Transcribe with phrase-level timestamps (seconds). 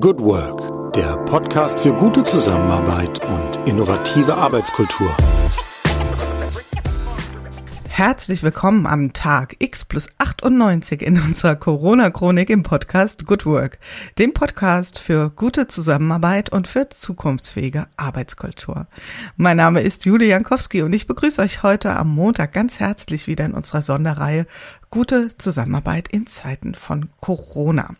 [0.00, 5.14] Good Work, der Podcast für gute Zusammenarbeit und innovative Arbeitskultur.
[7.90, 13.78] Herzlich willkommen am Tag X plus 98 in unserer Corona-Chronik im Podcast Good Work,
[14.18, 18.86] dem Podcast für gute Zusammenarbeit und für zukunftsfähige Arbeitskultur.
[19.36, 23.44] Mein Name ist Julie Jankowski und ich begrüße euch heute am Montag ganz herzlich wieder
[23.44, 24.46] in unserer Sonderreihe
[24.92, 27.96] gute Zusammenarbeit in Zeiten von Corona.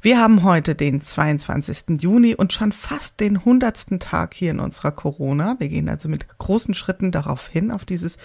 [0.00, 2.00] Wir haben heute den 22.
[2.00, 4.00] Juni und schon fast den 100.
[4.00, 5.56] Tag hier in unserer Corona.
[5.58, 8.16] Wir gehen also mit großen Schritten darauf hin, auf dieses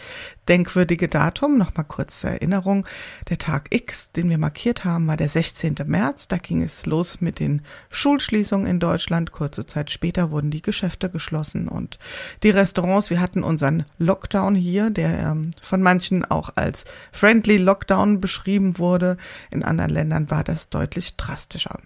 [0.49, 1.57] denkwürdige Datum.
[1.57, 2.85] Nochmal kurz zur Erinnerung.
[3.29, 5.75] Der Tag X, den wir markiert haben, war der 16.
[5.85, 6.27] März.
[6.27, 9.31] Da ging es los mit den Schulschließungen in Deutschland.
[9.31, 11.99] Kurze Zeit später wurden die Geschäfte geschlossen und
[12.43, 13.09] die Restaurants.
[13.09, 18.77] Wir hatten unseren Lockdown hier, der ähm, von manchen auch als Friendly Lockdown Lockdown beschrieben
[18.77, 19.17] wurde.
[19.51, 21.79] In anderen Ländern war das deutlich drastischer.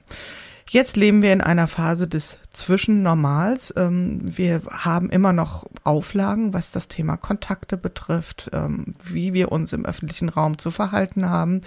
[0.71, 3.73] Jetzt leben wir in einer Phase des Zwischennormals.
[3.75, 9.73] Ähm, wir haben immer noch Auflagen, was das Thema Kontakte betrifft, ähm, wie wir uns
[9.73, 11.61] im öffentlichen Raum zu verhalten haben.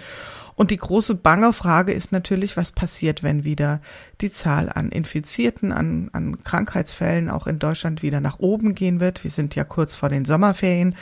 [0.55, 3.81] Und die große bange Frage ist natürlich, was passiert, wenn wieder
[4.21, 9.23] die Zahl an Infizierten, an, an Krankheitsfällen auch in Deutschland wieder nach oben gehen wird.
[9.23, 10.95] Wir sind ja kurz vor den Sommerferien.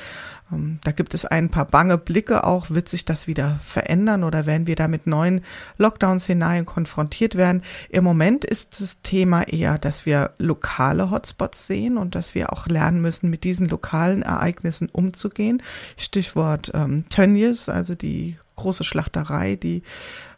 [0.52, 2.70] Ähm, da gibt es ein paar bange Blicke auch.
[2.70, 5.42] Wird sich das wieder verändern oder werden wir da mit neuen
[5.78, 7.64] Lockdown-Szenarien konfrontiert werden?
[7.90, 12.68] Im Moment ist das Thema eher, dass wir lokale Hotspots sehen und dass wir auch
[12.68, 15.62] lernen müssen, mit diesen lokalen Ereignissen umzugehen.
[15.98, 19.84] Stichwort ähm, Tönnies, also die große Schlachterei, die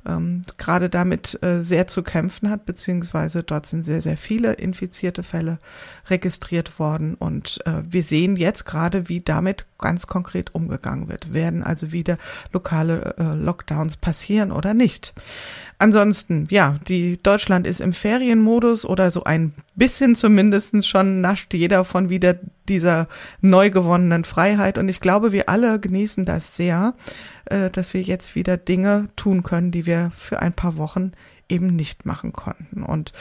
[0.08, 5.24] ähm, gerade damit äh, sehr zu kämpfen hat, beziehungsweise dort sind sehr, sehr viele infizierte
[5.24, 5.60] Fälle
[6.10, 7.16] registriert worden.
[7.16, 11.34] Und äh, wir sehen jetzt gerade, wie damit ganz konkret umgegangen wird.
[11.34, 12.18] Werden also wieder
[12.52, 15.14] lokale äh, Lockdowns passieren oder nicht?
[15.78, 21.84] Ansonsten, ja, die Deutschland ist im Ferienmodus oder so ein bisschen zumindestens schon nascht jeder
[21.84, 22.36] von wieder
[22.70, 23.08] dieser
[23.42, 24.78] neu gewonnenen Freiheit.
[24.78, 26.94] Und ich glaube, wir alle genießen das sehr,
[27.46, 31.14] äh, dass wir jetzt wieder Dinge tun können, die wir für ein paar Wochen
[31.50, 32.84] eben nicht machen konnten.
[32.84, 33.12] Und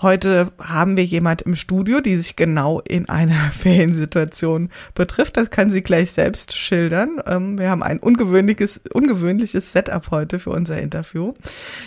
[0.00, 5.36] heute haben wir jemand im Studio, die sich genau in einer Feriensituation betrifft.
[5.36, 7.20] Das kann sie gleich selbst schildern.
[7.26, 11.34] Ähm, wir haben ein ungewöhnliches, ungewöhnliches Setup heute für unser Interview.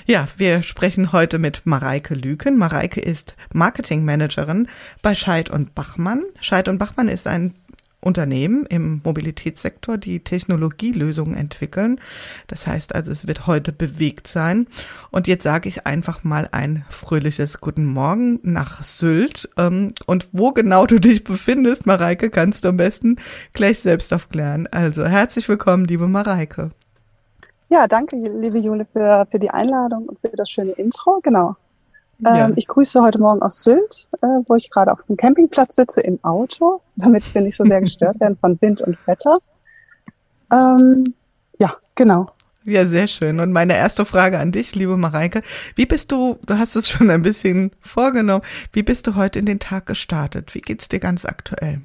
[0.06, 2.58] Ja, wir sprechen heute mit Mareike Lüken.
[2.58, 4.68] Mareike ist Marketingmanagerin
[5.02, 6.24] bei Scheid und Bachmann.
[6.42, 7.54] Scheid und Bachmann ist ein
[8.00, 12.00] Unternehmen im Mobilitätssektor, die Technologielösungen entwickeln.
[12.48, 14.68] Das heißt also, es wird heute bewegt sein.
[15.10, 19.50] Und jetzt sage ich einfach mal ein fröhliches Guten Morgen nach Sylt.
[19.58, 23.18] Ähm, und wo genau du dich befindest, Mareike, kannst du am besten
[23.54, 24.68] gleich selbst aufklären.
[24.68, 26.72] Also herzlich willkommen, liebe Mareike.
[27.70, 31.20] Ja, danke, liebe Jule, für, für die Einladung und für das schöne Intro.
[31.22, 31.56] Genau.
[32.20, 32.46] Ja.
[32.46, 36.02] Ähm, ich grüße heute Morgen aus Sylt, äh, wo ich gerade auf dem Campingplatz sitze
[36.02, 39.38] im Auto, damit wir nicht so sehr gestört werden von Wind und Wetter.
[40.52, 41.14] Ähm,
[41.60, 42.32] ja, genau.
[42.64, 43.40] Ja, sehr schön.
[43.40, 45.42] Und meine erste Frage an dich, liebe Mareike,
[45.76, 49.46] wie bist du, du hast es schon ein bisschen vorgenommen, wie bist du heute in
[49.46, 50.54] den Tag gestartet?
[50.54, 51.82] Wie geht's dir ganz aktuell?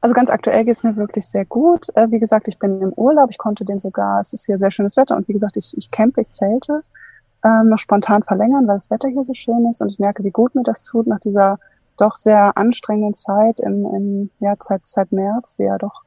[0.00, 1.86] Also ganz aktuell geht's mir wirklich sehr gut.
[1.94, 4.70] Äh, wie gesagt, ich bin im Urlaub, ich konnte den sogar, es ist hier sehr
[4.70, 6.82] schönes Wetter und wie gesagt, ich, ich campe, ich zelte
[7.44, 10.30] ähm, noch spontan verlängern, weil das Wetter hier so schön ist und ich merke, wie
[10.30, 11.58] gut mir das tut nach dieser
[11.96, 16.02] doch sehr anstrengenden Zeit im, im ja, seit, seit März, die ja doch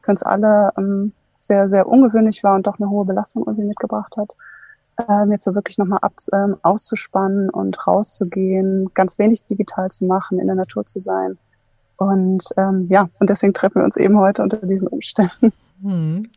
[0.00, 4.16] für uns alle ähm, sehr, sehr ungewöhnlich war und doch eine hohe Belastung irgendwie mitgebracht
[4.16, 4.34] hat.
[5.08, 10.38] Ähm, jetzt so wirklich nochmal ab, ähm, auszuspannen und rauszugehen, ganz wenig digital zu machen,
[10.38, 11.36] in der Natur zu sein.
[11.98, 15.52] Und ähm, ja, und deswegen treffen wir uns eben heute unter diesen Umständen.
[15.82, 16.30] Hm.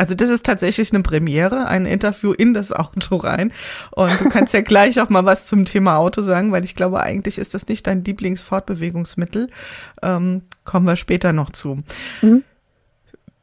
[0.00, 3.52] Also das ist tatsächlich eine Premiere, ein Interview in das Auto rein.
[3.90, 7.02] Und du kannst ja gleich auch mal was zum Thema Auto sagen, weil ich glaube,
[7.02, 9.50] eigentlich ist das nicht dein Lieblingsfortbewegungsmittel.
[10.00, 11.82] Ähm, kommen wir später noch zu.
[12.22, 12.44] Mhm.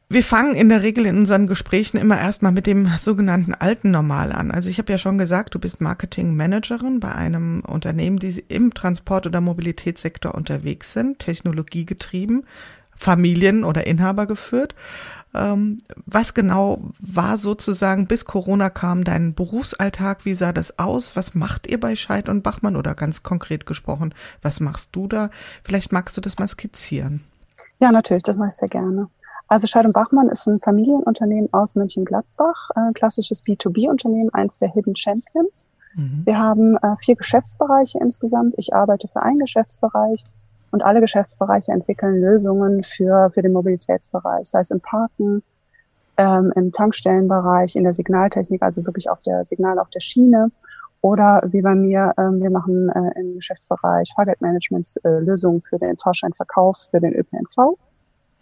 [0.08, 4.32] Wir fangen in der Regel in unseren Gesprächen immer erstmal mit dem sogenannten alten Normal
[4.32, 4.50] an.
[4.50, 9.28] Also ich habe ja schon gesagt, du bist Marketingmanagerin bei einem Unternehmen, die im Transport-
[9.28, 12.46] oder Mobilitätssektor unterwegs sind, technologiegetrieben,
[12.96, 14.74] Familien- oder Inhaber geführt.
[15.34, 20.24] Ähm, was genau war sozusagen, bis Corona kam, dein Berufsalltag?
[20.24, 21.16] Wie sah das aus?
[21.16, 22.76] Was macht ihr bei Scheid und Bachmann?
[22.76, 25.30] Oder ganz konkret gesprochen, was machst du da?
[25.62, 27.24] Vielleicht magst du das mal skizzieren.
[27.80, 29.08] Ja, natürlich, das mache ich sehr gerne.
[29.48, 34.94] Also Scheid und Bachmann ist ein Familienunternehmen aus Mönchengladbach, ein klassisches B2B-Unternehmen, eins der Hidden
[34.94, 35.70] Champions.
[35.94, 36.22] Mhm.
[36.26, 38.54] Wir haben äh, vier Geschäftsbereiche insgesamt.
[38.58, 40.22] Ich arbeite für einen Geschäftsbereich
[40.70, 45.42] und alle Geschäftsbereiche entwickeln Lösungen für, für den Mobilitätsbereich, sei es im Parken,
[46.18, 50.50] ähm, im Tankstellenbereich, in der Signaltechnik, also wirklich auf der Signal auf der Schiene
[51.00, 55.96] Oder wie bei mir, ähm, wir machen äh, im Geschäftsbereich Fahrgeldmanagement äh, Lösungen für den
[55.96, 57.78] Fahrscheinverkauf für den ÖPNV.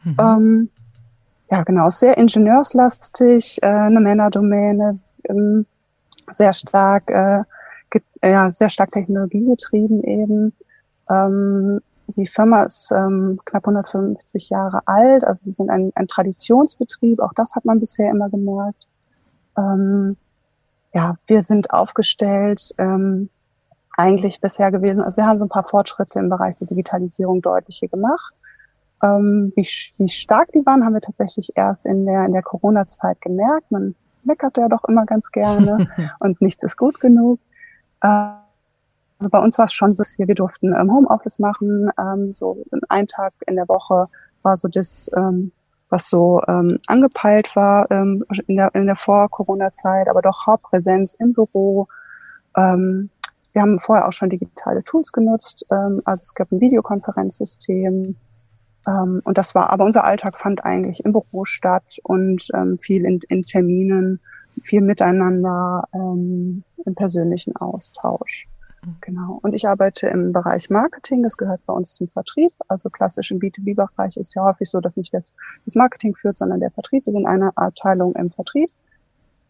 [0.04, 0.16] Mhm.
[0.18, 0.68] Ähm,
[1.50, 5.66] ja, genau, sehr ingenieurslastig, äh, eine Männerdomäne, ähm,
[6.30, 7.44] sehr stark, äh,
[8.24, 10.52] ja, sehr stark technologiegetrieben eben.
[11.10, 17.20] Ähm, die Firma ist ähm, knapp 150 Jahre alt, also wir sind ein, ein Traditionsbetrieb,
[17.20, 18.86] auch das hat man bisher immer gemerkt.
[19.56, 20.16] Ähm,
[20.94, 23.28] ja, wir sind aufgestellt, ähm,
[23.96, 25.02] eigentlich bisher gewesen.
[25.02, 28.34] Also wir haben so ein paar Fortschritte im Bereich der Digitalisierung deutlich hier gemacht.
[29.02, 29.68] Ähm, wie,
[29.98, 33.70] wie stark die waren, haben wir tatsächlich erst in der, in der Corona-Zeit gemerkt.
[33.70, 33.94] Man
[34.24, 35.88] meckert ja doch immer ganz gerne
[36.20, 37.40] und nichts ist gut genug.
[38.02, 38.45] Äh,
[39.18, 41.90] also bei uns war es schon so, wir, wir durften ähm, Homeoffice machen.
[41.98, 44.08] Ähm, so ein Tag in der Woche
[44.42, 45.52] war so das, ähm,
[45.88, 51.32] was so ähm, angepeilt war ähm, in der, in der Vor-Corona-Zeit, aber doch Hauptpräsenz im
[51.32, 51.88] Büro.
[52.56, 53.10] Ähm,
[53.52, 55.64] wir haben vorher auch schon digitale Tools genutzt.
[55.70, 58.16] Ähm, also es gab ein Videokonferenzsystem.
[58.86, 63.06] Ähm, und das war, aber unser Alltag fand eigentlich im Büro statt und ähm, viel
[63.06, 64.20] in, in Terminen,
[64.60, 68.46] viel miteinander, ähm, im persönlichen Austausch.
[69.00, 69.38] Genau.
[69.42, 71.22] Und ich arbeite im Bereich Marketing.
[71.22, 72.52] Das gehört bei uns zum Vertrieb.
[72.68, 76.70] Also klassisch im B2B-Bereich ist ja häufig so, dass nicht das Marketing führt, sondern der
[76.70, 77.06] Vertrieb.
[77.06, 78.70] Wir sind eine Abteilung im Vertrieb.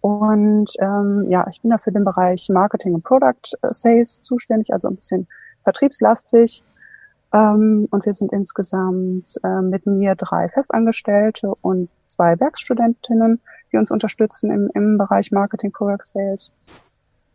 [0.00, 4.88] Und ähm, ja, ich bin da für den Bereich Marketing und Product Sales zuständig, also
[4.88, 5.26] ein bisschen
[5.62, 6.62] vertriebslastig.
[7.34, 13.40] Ähm, und wir sind insgesamt äh, mit mir drei Festangestellte und zwei Werkstudentinnen,
[13.72, 16.54] die uns unterstützen im, im Bereich Marketing Product Sales.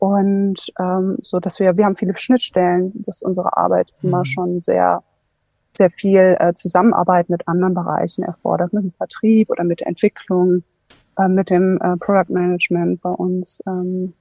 [0.01, 4.09] Und ähm, so, dass wir, wir haben viele Schnittstellen, dass unsere Arbeit mhm.
[4.09, 5.03] immer schon sehr,
[5.77, 10.63] sehr viel äh, Zusammenarbeit mit anderen Bereichen erfordert, mit dem Vertrieb oder mit der Entwicklung,
[11.19, 13.61] äh, mit dem äh, Product Management bei uns.
[13.67, 14.15] Ähm,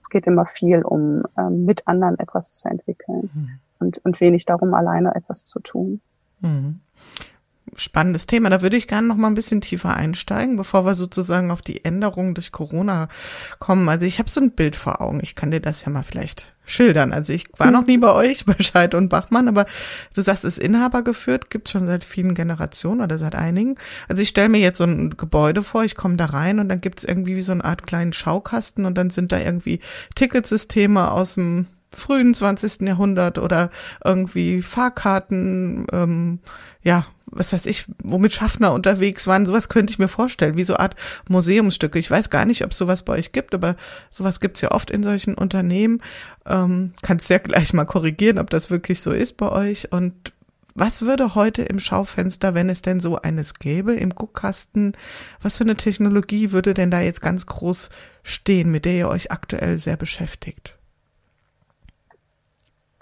[0.00, 3.48] es geht immer viel um äh, mit anderen etwas zu entwickeln mhm.
[3.80, 6.00] und, und wenig darum, alleine etwas zu tun.
[6.38, 6.82] Mhm
[7.76, 8.50] spannendes Thema.
[8.50, 11.84] Da würde ich gerne noch mal ein bisschen tiefer einsteigen, bevor wir sozusagen auf die
[11.84, 13.08] Änderungen durch Corona
[13.58, 13.88] kommen.
[13.88, 15.20] Also ich habe so ein Bild vor Augen.
[15.22, 17.12] Ich kann dir das ja mal vielleicht schildern.
[17.12, 19.66] Also ich war noch nie bei euch, bei Scheid und Bachmann, aber
[20.14, 23.76] du sagst, es ist Inhaber geführt, gibt schon seit vielen Generationen oder seit einigen.
[24.08, 26.80] Also ich stelle mir jetzt so ein Gebäude vor, ich komme da rein und dann
[26.80, 29.80] gibt es irgendwie wie so eine Art kleinen Schaukasten und dann sind da irgendwie
[30.14, 32.82] Ticketsysteme aus dem frühen 20.
[32.82, 33.70] Jahrhundert oder
[34.04, 36.38] irgendwie Fahrkarten, ähm,
[36.82, 40.76] ja, was weiß ich, womit Schaffner unterwegs waren, sowas könnte ich mir vorstellen, wie so
[40.76, 40.96] Art
[41.28, 41.98] Museumsstücke.
[41.98, 43.76] Ich weiß gar nicht, ob sowas bei euch gibt, aber
[44.10, 46.02] sowas gibt's ja oft in solchen Unternehmen.
[46.46, 49.92] Ähm, kannst ja gleich mal korrigieren, ob das wirklich so ist bei euch.
[49.92, 50.32] Und
[50.74, 54.96] was würde heute im Schaufenster, wenn es denn so eines gäbe, im Guckkasten,
[55.42, 57.90] was für eine Technologie würde denn da jetzt ganz groß
[58.22, 60.79] stehen, mit der ihr euch aktuell sehr beschäftigt?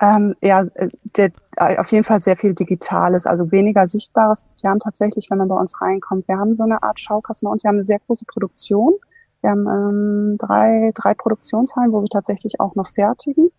[0.00, 4.46] Ähm, ja, äh, der, äh, auf jeden Fall sehr viel Digitales, also weniger Sichtbares.
[4.60, 7.52] Wir haben tatsächlich, wenn man bei uns reinkommt, wir haben so eine Art Schaukasten bei
[7.52, 7.64] uns.
[7.64, 8.94] Wir haben eine sehr große Produktion.
[9.40, 13.50] Wir haben ähm, drei, drei Produktionshallen, wo wir tatsächlich auch noch fertigen.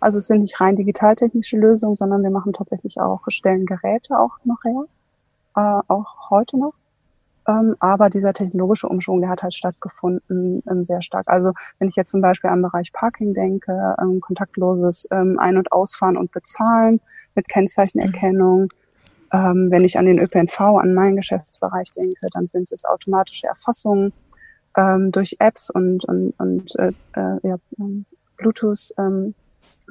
[0.00, 4.38] Also es sind nicht rein digitaltechnische Lösungen, sondern wir machen tatsächlich auch, stellen Geräte auch
[4.44, 4.84] noch her,
[5.56, 6.74] äh, auch heute noch.
[7.48, 11.28] Ähm, aber dieser technologische Umschwung, der hat halt stattgefunden ähm, sehr stark.
[11.28, 15.72] Also wenn ich jetzt zum Beispiel am Bereich Parking denke, ähm, kontaktloses ähm, Ein- und
[15.72, 17.00] Ausfahren und Bezahlen
[17.34, 18.68] mit Kennzeichenerkennung.
[19.32, 24.12] Ähm, wenn ich an den ÖPNV, an meinen Geschäftsbereich denke, dann sind es automatische Erfassungen
[24.76, 27.56] ähm, durch Apps und, und, und äh, äh, ja,
[28.98, 29.34] ähm,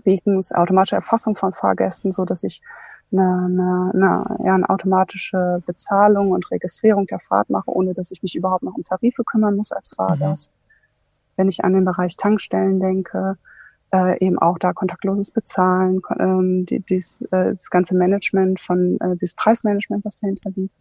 [0.04, 2.62] Beacons, automatische Erfassung von Fahrgästen, so dass ich
[3.12, 8.22] eine, eine, eine, ja, eine automatische Bezahlung und Registrierung der Fahrt mache, ohne dass ich
[8.22, 10.52] mich überhaupt noch um Tarife kümmern muss als Fahrgast.
[10.52, 10.68] Mhm.
[11.38, 13.38] Wenn ich an den Bereich Tankstellen denke,
[13.94, 19.16] äh, eben auch da kontaktloses Bezahlen, ähm, die, dies, äh, das ganze Management von, äh,
[19.16, 20.76] dieses Preismanagement, was dahinter liegt.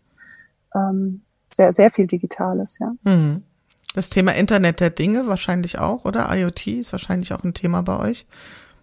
[0.75, 2.92] Ähm, sehr, sehr viel Digitales, ja.
[3.04, 3.42] Mhm.
[3.95, 6.28] Das Thema Internet der Dinge wahrscheinlich auch, oder?
[6.30, 8.26] IoT ist wahrscheinlich auch ein Thema bei euch.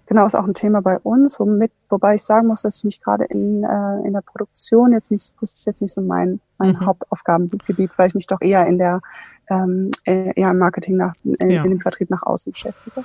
[0.06, 3.02] Genau, ist auch ein Thema bei uns, womit, wobei ich sagen muss, dass ich mich
[3.02, 6.72] gerade in, äh, in der Produktion jetzt nicht, das ist jetzt nicht so mein, mein
[6.72, 6.86] mhm.
[6.86, 9.02] Hauptaufgabengebiet, weil ich mich doch eher in der
[9.50, 11.64] ähm, äh, eher im Marketing nach, in, ja.
[11.64, 13.04] in dem Vertrieb nach außen beschäftige.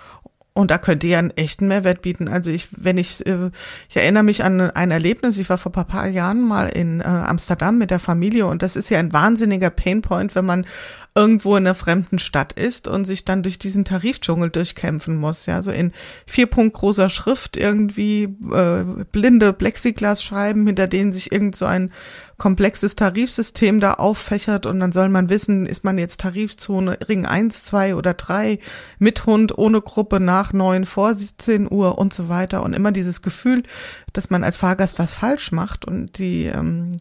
[0.55, 2.27] Und da könnt ihr ja einen echten Mehrwert bieten.
[2.29, 3.51] Also ich, wenn ich, äh,
[3.89, 7.05] ich erinnere mich an ein Erlebnis, ich war vor ein paar Jahren mal in äh,
[7.05, 10.67] Amsterdam mit der Familie und das ist ja ein wahnsinniger Painpoint, wenn man
[11.15, 15.47] irgendwo in einer fremden Stadt ist und sich dann durch diesen Tarifdschungel durchkämpfen muss.
[15.47, 15.93] Ja, so in
[16.27, 21.93] vier Punkt großer Schrift irgendwie äh, blinde Plexiglas schreiben, hinter denen sich irgend so ein
[22.39, 27.65] komplexes Tarifsystem da auffächert und dann soll man wissen, ist man jetzt Tarifzone Ring 1,
[27.65, 28.61] 2 oder 3
[28.99, 33.23] mit Hund, ohne Gruppe, nach 9, vor 17 Uhr und so weiter und immer dieses
[33.23, 33.65] Gefühl,
[34.13, 36.97] dass man als Fahrgast was falsch macht und die ähm,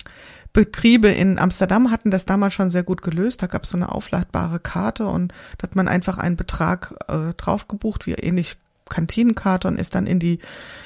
[0.54, 3.44] Betriebe in Amsterdam hatten das damals schon sehr gut gelöst.
[3.44, 7.36] Da gab es so eine aufladbare Karte und da hat man einfach einen Betrag äh,
[7.36, 8.58] drauf gebucht, wie ähnlich
[8.90, 10.40] Kantinenkarte und ist dann in die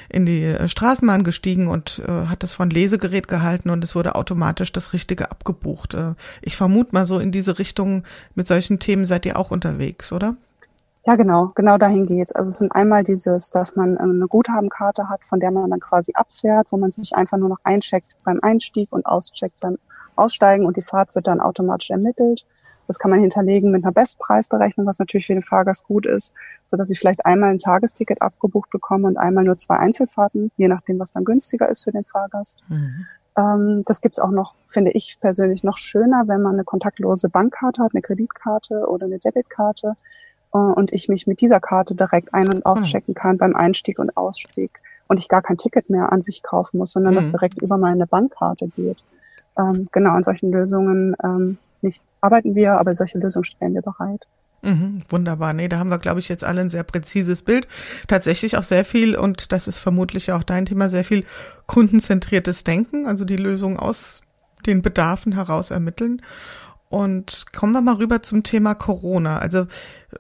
[0.09, 4.15] in die äh, Straßenbahn gestiegen und äh, hat das von Lesegerät gehalten und es wurde
[4.15, 5.93] automatisch das Richtige abgebucht.
[5.93, 8.03] Äh, ich vermute mal so in diese Richtung
[8.35, 10.35] mit solchen Themen seid ihr auch unterwegs, oder?
[11.05, 12.31] Ja, genau, genau dahin geht's.
[12.31, 15.79] Also es sind einmal dieses, dass man äh, eine Guthabenkarte hat, von der man dann
[15.79, 19.77] quasi abfährt, wo man sich einfach nur noch eincheckt beim Einstieg und auscheckt beim
[20.15, 22.45] Aussteigen und die Fahrt wird dann automatisch ermittelt.
[22.91, 26.33] Das kann man hinterlegen mit einer Bestpreisberechnung, was natürlich für den Fahrgast gut ist,
[26.69, 30.67] so dass ich vielleicht einmal ein Tagesticket abgebucht bekomme und einmal nur zwei Einzelfahrten, je
[30.67, 32.59] nachdem, was dann günstiger ist für den Fahrgast.
[32.67, 33.05] Mhm.
[33.37, 37.81] Ähm, das gibt's auch noch, finde ich persönlich noch schöner, wenn man eine kontaktlose Bankkarte
[37.81, 39.95] hat, eine Kreditkarte oder eine Debitkarte
[40.53, 44.17] äh, und ich mich mit dieser Karte direkt ein- und auschecken kann beim Einstieg und
[44.17, 47.19] Ausstieg und ich gar kein Ticket mehr an sich kaufen muss, sondern mhm.
[47.19, 49.05] das direkt über meine Bankkarte geht.
[49.57, 54.25] Ähm, genau, an solchen Lösungen ähm, nicht arbeiten wir, aber solche Lösungen stellen wir bereit.
[54.63, 55.53] Mhm, wunderbar.
[55.53, 57.67] Nee, da haben wir, glaube ich, jetzt alle ein sehr präzises Bild.
[58.07, 61.25] Tatsächlich auch sehr viel, und das ist vermutlich auch dein Thema, sehr viel
[61.65, 64.21] kundenzentriertes Denken, also die Lösung aus
[64.67, 66.21] den Bedarfen heraus ermitteln.
[66.89, 69.39] Und kommen wir mal rüber zum Thema Corona.
[69.39, 69.65] Also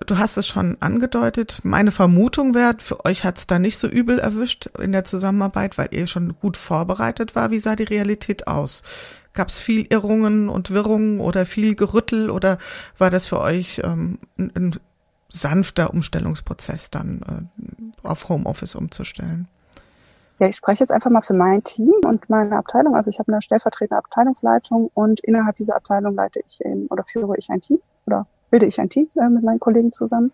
[0.07, 1.59] du hast es schon angedeutet.
[1.63, 5.77] Meine Vermutung wäre, für euch hat es da nicht so übel erwischt in der Zusammenarbeit,
[5.77, 7.51] weil ihr schon gut vorbereitet war.
[7.51, 8.83] Wie sah die Realität aus?
[9.33, 12.57] Gab es viel Irrungen und Wirrungen oder viel Gerüttel oder
[12.97, 14.79] war das für euch ähm, ein, ein
[15.29, 17.51] sanfter Umstellungsprozess dann
[18.03, 19.47] äh, auf Homeoffice umzustellen?
[20.39, 22.95] Ja, ich spreche jetzt einfach mal für mein Team und meine Abteilung.
[22.95, 27.37] Also ich habe eine stellvertretende Abteilungsleitung und innerhalb dieser Abteilung leite ich eben oder führe
[27.37, 30.31] ich ein Team oder bilde ich ein Team äh, mit meinen Kollegen zusammen.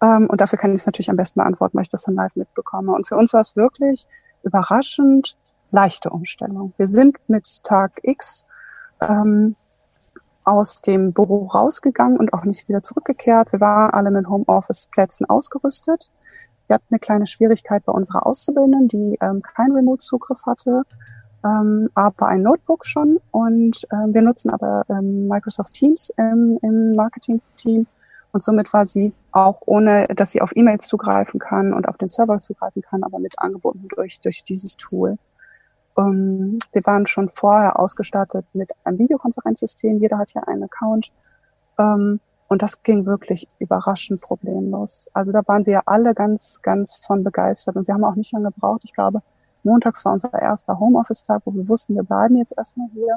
[0.00, 2.36] Ähm, und dafür kann ich es natürlich am besten beantworten, weil ich das dann live
[2.36, 2.92] mitbekomme.
[2.92, 4.06] Und für uns war es wirklich
[4.44, 5.36] überraschend
[5.74, 6.72] leichte Umstellung.
[6.76, 8.44] Wir sind mit Tag X
[9.02, 9.56] ähm,
[10.44, 13.52] aus dem Büro rausgegangen und auch nicht wieder zurückgekehrt.
[13.52, 16.10] Wir waren alle mit Homeoffice-Plätzen ausgerüstet.
[16.68, 20.82] Wir hatten eine kleine Schwierigkeit bei unserer Auszubildenden, die ähm, keinen Remote-Zugriff hatte,
[21.44, 23.18] ähm, aber ein Notebook schon.
[23.32, 27.86] Und ähm, wir nutzen aber ähm, Microsoft Teams im, im Marketing-Team.
[28.32, 32.08] Und somit war sie auch ohne, dass sie auf E-Mails zugreifen kann und auf den
[32.08, 35.18] Server zugreifen kann, aber mit angebunden durch, durch dieses Tool.
[35.96, 39.98] Um, ähm, wir waren schon vorher ausgestattet mit einem Videokonferenzsystem.
[39.98, 41.12] Jeder hat ja einen Account.
[41.76, 45.08] Um, ähm, und das ging wirklich überraschend problemlos.
[45.12, 47.76] Also da waren wir alle ganz, ganz von begeistert.
[47.76, 48.82] Und wir haben auch nicht lange gebraucht.
[48.84, 49.22] Ich glaube,
[49.62, 53.16] montags war unser erster Homeoffice-Tag, wo wir wussten, wir bleiben jetzt erstmal hier.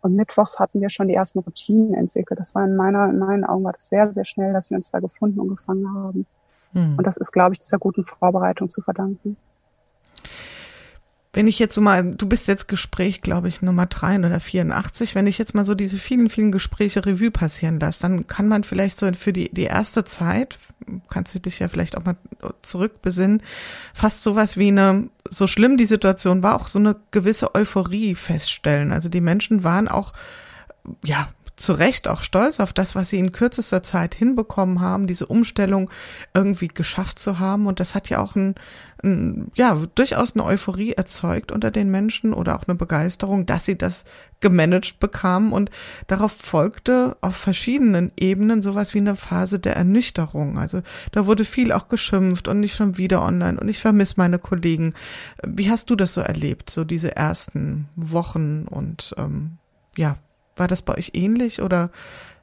[0.00, 2.38] Und mittwochs hatten wir schon die ersten Routinen entwickelt.
[2.38, 4.90] Das war in meiner, in meinen Augen war das sehr, sehr schnell, dass wir uns
[4.90, 6.26] da gefunden und gefangen haben.
[6.72, 6.96] Hm.
[6.98, 9.36] Und das ist, glaube ich, dieser guten Vorbereitung zu verdanken.
[11.34, 15.16] Wenn ich jetzt so mal, du bist jetzt Gespräch, glaube ich, Nummer 3 oder 84,
[15.16, 18.62] wenn ich jetzt mal so diese vielen, vielen Gespräche Revue passieren lasse, dann kann man
[18.62, 20.58] vielleicht so für die, die erste Zeit,
[21.10, 22.16] kannst du dich ja vielleicht auch mal
[22.62, 23.42] zurückbesinnen,
[23.92, 28.92] fast sowas wie eine, so schlimm die Situation war, auch so eine gewisse Euphorie feststellen.
[28.92, 30.12] Also die Menschen waren auch,
[31.02, 35.26] ja, zu Recht auch stolz auf das, was sie in kürzester Zeit hinbekommen haben, diese
[35.26, 35.88] Umstellung
[36.32, 37.66] irgendwie geschafft zu haben.
[37.66, 38.56] Und das hat ja auch ein,
[39.04, 43.78] ein, ja, durchaus eine Euphorie erzeugt unter den Menschen oder auch eine Begeisterung, dass sie
[43.78, 44.04] das
[44.40, 45.52] gemanagt bekamen.
[45.52, 45.70] Und
[46.08, 50.58] darauf folgte auf verschiedenen Ebenen sowas wie eine Phase der Ernüchterung.
[50.58, 50.82] Also
[51.12, 54.92] da wurde viel auch geschimpft und nicht schon wieder online und ich vermisse meine Kollegen.
[55.46, 59.58] Wie hast du das so erlebt, so diese ersten Wochen und ähm,
[59.96, 60.16] ja,
[60.56, 61.90] war das bei euch ähnlich oder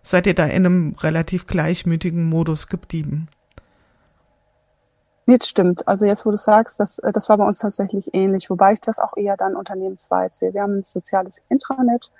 [0.03, 3.27] seid ihr da in einem relativ gleichmütigen Modus geblieben?
[5.27, 5.88] Das stimmt.
[5.88, 8.82] Also jetzt, wo du sagst, das, äh, das war bei uns tatsächlich ähnlich, wobei ich
[8.82, 10.53] das auch eher dann unternehmensweit sehe.
[10.53, 12.12] Wir haben ein soziales Intranet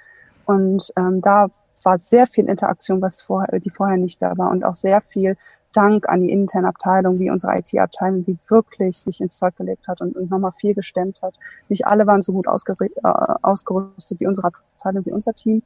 [0.46, 1.48] und ähm, da
[1.84, 5.36] war sehr viel Interaktion, was vorher, die vorher nicht da war und auch sehr viel
[5.74, 10.02] Dank an die interne Abteilung, wie unsere IT-Abteilung, die wirklich sich ins Zeug gelegt hat
[10.02, 11.34] und, und nochmal viel gestemmt hat.
[11.70, 13.08] Nicht alle waren so gut äh,
[13.42, 15.64] ausgerüstet wie unsere Abteilung, wie unser Team.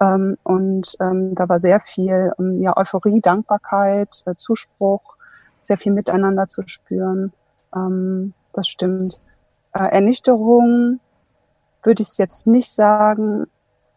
[0.00, 5.16] Ähm, und ähm, da war sehr viel ähm, ja, Euphorie, Dankbarkeit, äh, Zuspruch,
[5.62, 7.32] sehr viel Miteinander zu spüren.
[7.74, 9.20] Ähm, das stimmt.
[9.72, 11.00] Äh, Ernüchterung
[11.82, 13.46] würde ich jetzt nicht sagen,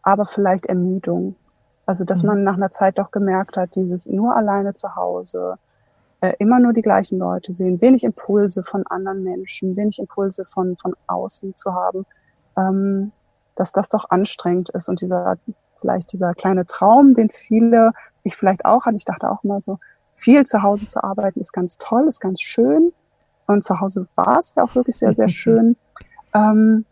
[0.02, 1.36] aber vielleicht Ermüdung.
[1.86, 2.28] Also, dass mhm.
[2.28, 5.56] man nach einer Zeit doch gemerkt hat, dieses nur alleine zu Hause,
[6.20, 10.76] äh, immer nur die gleichen Leute sehen, wenig Impulse von anderen Menschen, wenig Impulse von,
[10.76, 12.06] von außen zu haben,
[12.56, 13.12] ähm,
[13.56, 15.36] dass das doch anstrengend ist und dieser,
[15.80, 19.78] vielleicht dieser kleine Traum, den viele, ich vielleicht auch hatte, ich dachte auch immer so,
[20.14, 22.92] viel zu Hause zu arbeiten ist ganz toll, ist ganz schön.
[23.46, 25.76] Und zu Hause war es ja auch wirklich sehr, sehr schön.
[26.34, 26.84] Ähm,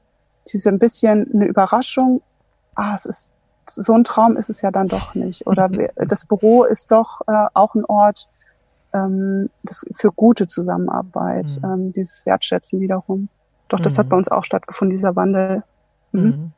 [0.53, 2.23] diese ein bisschen eine Überraschung,
[2.75, 3.33] ah, es ist
[3.71, 5.47] so ein Traum ist es ja dann doch nicht.
[5.47, 8.29] Oder das Büro ist doch äh, auch ein Ort
[8.95, 11.71] ähm, das, für gute Zusammenarbeit, mhm.
[11.71, 13.29] ähm, dieses Wertschätzen wiederum.
[13.69, 13.99] Doch das mhm.
[13.99, 15.63] hat bei uns auch stattgefunden, dieser Wandel.
[16.13, 16.53] Mhm.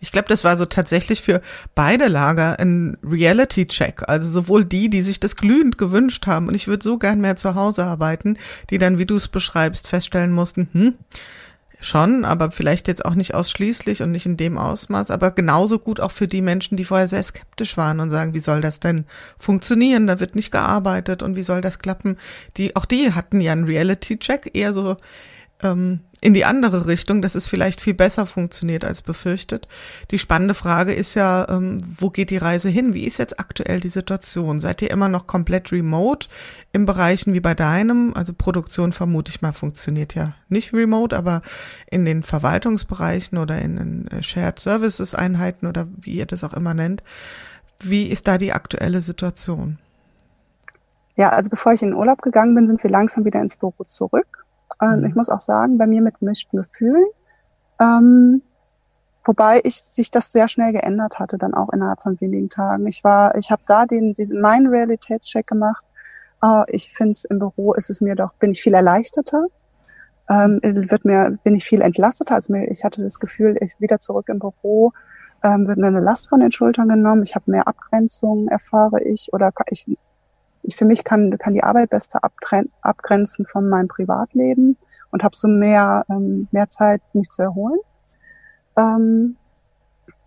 [0.00, 1.40] Ich glaube, das war so tatsächlich für
[1.74, 4.08] beide Lager ein Reality-Check.
[4.08, 7.36] Also sowohl die, die sich das glühend gewünscht haben und ich würde so gern mehr
[7.36, 8.38] zu Hause arbeiten,
[8.70, 10.94] die dann, wie du es beschreibst, feststellen mussten, hm,
[11.80, 16.00] schon, aber vielleicht jetzt auch nicht ausschließlich und nicht in dem Ausmaß, aber genauso gut
[16.00, 19.04] auch für die Menschen, die vorher sehr skeptisch waren und sagen, wie soll das denn
[19.38, 20.06] funktionieren?
[20.06, 22.18] Da wird nicht gearbeitet und wie soll das klappen?
[22.56, 24.96] Die, auch die hatten ja einen Reality-Check, eher so
[25.64, 29.68] ähm, in die andere Richtung, dass es vielleicht viel besser funktioniert als befürchtet.
[30.10, 32.94] Die spannende Frage ist ja, ähm, wo geht die Reise hin?
[32.94, 34.58] Wie ist jetzt aktuell die Situation?
[34.60, 36.28] Seid ihr immer noch komplett remote
[36.72, 38.14] in Bereichen wie bei deinem?
[38.14, 41.42] Also Produktion vermute ich mal funktioniert ja nicht remote, aber
[41.90, 46.54] in den Verwaltungsbereichen oder in den äh, Shared Services Einheiten oder wie ihr das auch
[46.54, 47.02] immer nennt.
[47.80, 49.78] Wie ist da die aktuelle Situation?
[51.16, 53.84] Ja, also bevor ich in den Urlaub gegangen bin, sind wir langsam wieder ins Büro
[53.84, 54.43] zurück.
[54.80, 55.06] Und mhm.
[55.06, 57.04] ich muss auch sagen, bei mir mit gemischten Gefühlen.
[57.80, 58.42] Ähm,
[59.24, 62.86] wobei ich sich das sehr schnell geändert hatte, dann auch innerhalb von wenigen Tagen.
[62.86, 65.84] Ich war, ich habe da den, diesen meinen Realitätscheck gemacht.
[66.44, 69.46] Uh, ich finde es im Büro ist es mir doch, bin ich viel erleichterter.
[70.28, 72.34] Ähm, wird mir, bin ich viel entlasteter.
[72.34, 74.92] Also mir, ich hatte das Gefühl, ich wieder zurück im Büro,
[75.42, 77.22] ähm, wird mir eine Last von den Schultern genommen.
[77.22, 79.86] Ich habe mehr Abgrenzung, erfahre ich, oder ich
[80.64, 82.20] ich für mich kann, kann die Arbeit besser
[82.82, 84.76] abgrenzen von meinem Privatleben
[85.10, 87.78] und habe so mehr, ähm, mehr Zeit, mich zu erholen.
[88.76, 89.36] Ähm,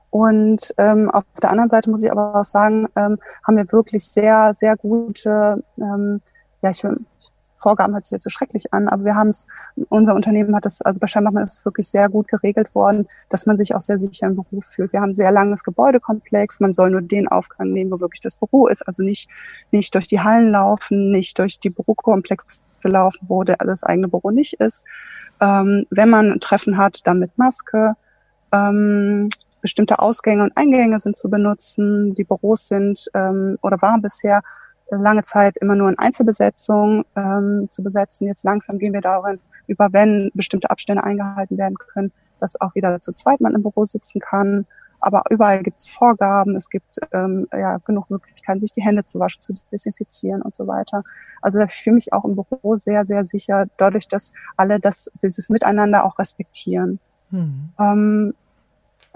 [0.09, 4.07] und ähm, auf der anderen Seite muss ich aber auch sagen, ähm, haben wir wirklich
[4.07, 6.21] sehr, sehr gute, ähm,
[6.61, 9.47] ja, ich, ich Vorgaben hört sich jetzt so schrecklich an, aber wir haben es,
[9.89, 13.45] unser Unternehmen hat es, also bei Scheinbachmann ist es wirklich sehr gut geregelt worden, dass
[13.45, 14.93] man sich auch sehr sicher im Beruf fühlt.
[14.93, 18.67] Wir haben sehr langes Gebäudekomplex, man soll nur den Aufgang nehmen, wo wirklich das Büro
[18.67, 19.29] ist, also nicht,
[19.71, 24.31] nicht durch die Hallen laufen, nicht durch die Bürokomplexe laufen, wo der, das eigene Büro
[24.31, 24.85] nicht ist.
[25.41, 27.95] Ähm, wenn man ein Treffen hat, dann mit Maske.
[28.53, 29.29] Ähm,
[29.61, 32.13] bestimmte Ausgänge und Eingänge sind zu benutzen.
[32.13, 34.41] Die Büros sind ähm, oder waren bisher
[34.89, 38.27] lange Zeit immer nur in Einzelbesetzung ähm, zu besetzen.
[38.27, 42.99] Jetzt langsam gehen wir darin über, wenn bestimmte Abstände eingehalten werden können, dass auch wieder
[42.99, 44.65] zu zweit man im Büro sitzen kann.
[44.99, 49.19] Aber überall gibt es Vorgaben, es gibt ähm, ja genug Möglichkeiten, sich die Hände zu
[49.19, 51.03] waschen, zu desinfizieren und so weiter.
[51.41, 55.11] Also da fühle ich mich auch im Büro sehr, sehr sicher, dadurch, dass alle das,
[55.21, 56.99] dieses Miteinander auch respektieren.
[57.29, 57.69] Mhm.
[57.79, 58.33] Ähm,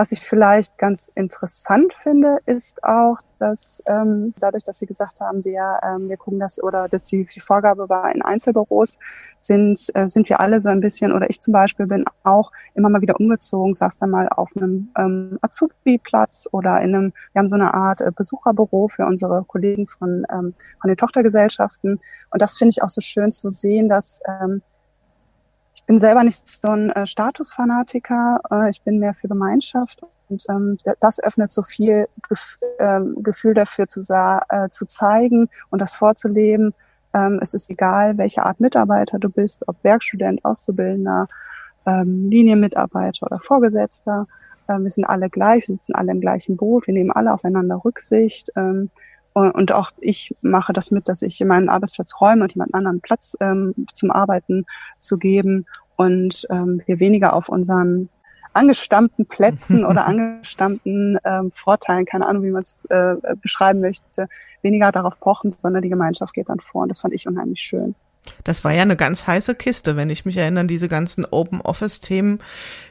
[0.01, 5.45] was ich vielleicht ganz interessant finde, ist auch, dass ähm, dadurch, dass Sie gesagt haben,
[5.45, 8.97] wir, ähm, wir gucken das oder dass die, die Vorgabe war in Einzelbüros,
[9.37, 12.89] sind, äh, sind wir alle so ein bisschen, oder ich zum Beispiel bin auch immer
[12.89, 17.47] mal wieder umgezogen, saß dann mal auf einem ähm, Azubi-Platz oder in einem, wir haben
[17.47, 21.99] so eine Art äh, Besucherbüro für unsere Kollegen von, ähm, von den Tochtergesellschaften.
[22.31, 24.63] Und das finde ich auch so schön zu sehen, dass ähm,
[25.91, 28.39] bin selber nicht so ein äh, Statusfanatiker.
[28.49, 29.99] Äh, ich bin mehr für Gemeinschaft
[30.29, 35.79] und ähm, das öffnet so viel Gef ähm, Gefühl dafür zu, äh, zu zeigen und
[35.79, 36.73] das vorzuleben.
[37.13, 41.27] Ähm, es ist egal, welche Art Mitarbeiter du bist, ob Werkstudent, Auszubildender,
[41.85, 44.27] ähm, Linienmitarbeiter oder Vorgesetzter.
[44.69, 47.81] Ähm, wir sind alle gleich, wir sitzen alle im gleichen Boot, wir nehmen alle aufeinander
[47.83, 48.49] Rücksicht.
[48.55, 48.91] Ähm,
[49.33, 53.37] und auch ich mache das mit, dass ich meinen Arbeitsplatz räume und jemand anderen Platz
[53.39, 54.65] ähm, zum Arbeiten
[54.99, 55.65] zu geben
[56.01, 58.09] und ähm, wir weniger auf unseren
[58.53, 64.27] angestammten Plätzen oder angestammten ähm, Vorteilen, keine Ahnung, wie man es äh, beschreiben möchte,
[64.63, 66.83] weniger darauf pochen, sondern die Gemeinschaft geht dann vor.
[66.83, 67.93] Und das fand ich unheimlich schön.
[68.43, 72.01] Das war ja eine ganz heiße Kiste, wenn ich mich erinnere, diese ganzen Open Office
[72.01, 72.39] Themen,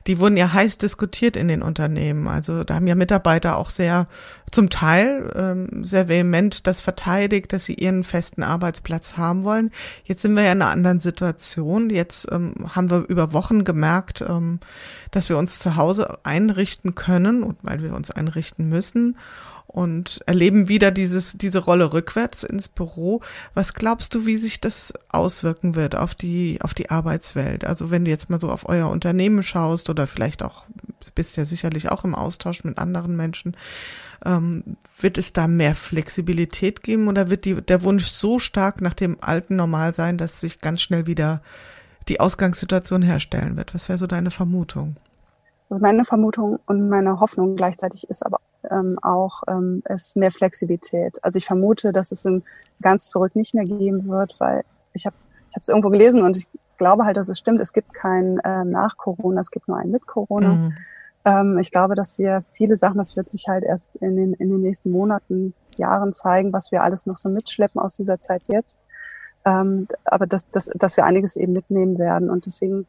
[0.07, 2.29] die wurden ja heiß diskutiert in den Unternehmen.
[2.29, 4.07] Also da haben ja Mitarbeiter auch sehr,
[4.51, 9.71] zum Teil ähm, sehr vehement das verteidigt, dass sie ihren festen Arbeitsplatz haben wollen.
[10.05, 11.91] Jetzt sind wir ja in einer anderen Situation.
[11.91, 14.59] Jetzt ähm, haben wir über Wochen gemerkt, ähm,
[15.11, 19.17] dass wir uns zu Hause einrichten können, weil wir uns einrichten müssen
[19.73, 23.21] und erleben wieder dieses, diese Rolle rückwärts ins Büro.
[23.55, 27.65] Was glaubst du, wie sich das auswirken wird auf die, auf die Arbeitswelt?
[27.65, 30.65] Also wenn du jetzt mal so auf euer Unternehmen schaust oder vielleicht auch,
[31.15, 33.57] bist ja sicherlich auch im Austausch mit anderen Menschen,
[34.25, 38.95] ähm, wird es da mehr Flexibilität geben oder wird die, der Wunsch so stark nach
[38.95, 41.43] dem alten Normal sein, dass sich ganz schnell wieder
[42.09, 43.73] die Ausgangssituation herstellen wird?
[43.73, 44.97] Was wäre so deine Vermutung?
[45.69, 51.23] Also meine Vermutung und meine Hoffnung gleichzeitig ist aber ähm, auch ähm, ist mehr Flexibilität.
[51.23, 52.43] Also ich vermute, dass es ein
[52.83, 55.17] ganz zurück nicht mehr geben wird, weil ich habe
[55.49, 56.47] ich habe es irgendwo gelesen und ich
[56.79, 57.61] glaube halt, dass es stimmt.
[57.61, 60.49] Es gibt kein äh, nach Corona, es gibt nur ein mit Corona.
[60.49, 60.73] Mhm.
[61.25, 64.49] Ähm, ich glaube, dass wir viele Sachen, das wird sich halt erst in den in
[64.49, 68.79] den nächsten Monaten, Jahren zeigen, was wir alles noch so mitschleppen aus dieser Zeit jetzt.
[69.45, 72.87] Ähm, aber dass, dass, dass wir einiges eben mitnehmen werden und deswegen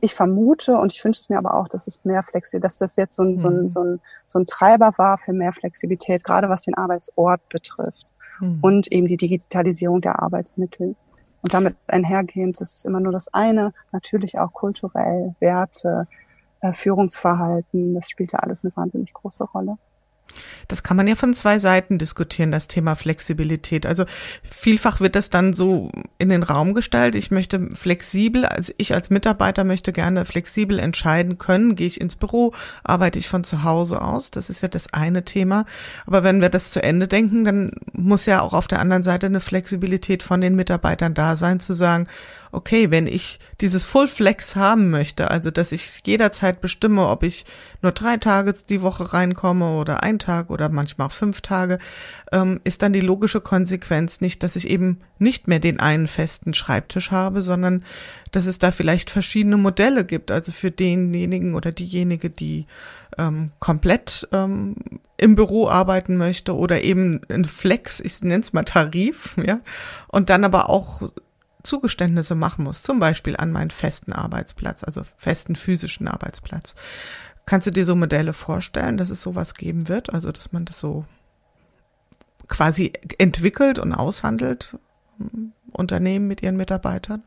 [0.00, 2.96] ich vermute und ich wünsche es mir aber auch, dass es mehr Flexi, dass das
[2.96, 3.70] jetzt so ein, so, ein, mhm.
[3.70, 8.06] so, ein, so ein Treiber war für mehr Flexibilität, gerade was den Arbeitsort betrifft
[8.40, 8.58] mhm.
[8.60, 10.94] und eben die Digitalisierung der Arbeitsmittel.
[11.42, 16.06] Und damit einhergehend ist es immer nur das eine, natürlich auch kulturell, Werte,
[16.60, 19.76] äh, Führungsverhalten, das spielt ja alles eine wahnsinnig große Rolle.
[20.68, 23.86] Das kann man ja von zwei Seiten diskutieren, das Thema Flexibilität.
[23.86, 24.04] Also
[24.42, 27.14] vielfach wird das dann so in den Raum gestellt.
[27.14, 32.16] Ich möchte flexibel, also ich als Mitarbeiter möchte gerne flexibel entscheiden können, gehe ich ins
[32.16, 32.52] Büro,
[32.82, 34.30] arbeite ich von zu Hause aus.
[34.30, 35.66] Das ist ja das eine Thema.
[36.06, 39.26] Aber wenn wir das zu Ende denken, dann muss ja auch auf der anderen Seite
[39.26, 42.06] eine Flexibilität von den Mitarbeitern da sein, zu sagen,
[42.54, 47.44] okay, wenn ich dieses Full Flex haben möchte, also dass ich jederzeit bestimme, ob ich
[47.82, 51.78] nur drei Tage die Woche reinkomme oder ein Tag oder manchmal auch fünf Tage,
[52.32, 56.54] ähm, ist dann die logische Konsequenz nicht, dass ich eben nicht mehr den einen festen
[56.54, 57.84] Schreibtisch habe, sondern
[58.32, 62.66] dass es da vielleicht verschiedene Modelle gibt, also für denjenigen oder diejenige, die
[63.18, 64.76] ähm, komplett ähm,
[65.16, 69.60] im Büro arbeiten möchte oder eben ein Flex, ich nenne es mal Tarif, ja,
[70.08, 71.02] und dann aber auch
[71.64, 76.76] Zugeständnisse machen muss, zum Beispiel an meinen festen Arbeitsplatz, also festen physischen Arbeitsplatz.
[77.46, 80.78] Kannst du dir so Modelle vorstellen, dass es sowas geben wird, also dass man das
[80.78, 81.04] so
[82.48, 84.78] quasi entwickelt und aushandelt,
[85.18, 87.22] hm, Unternehmen mit ihren Mitarbeitern?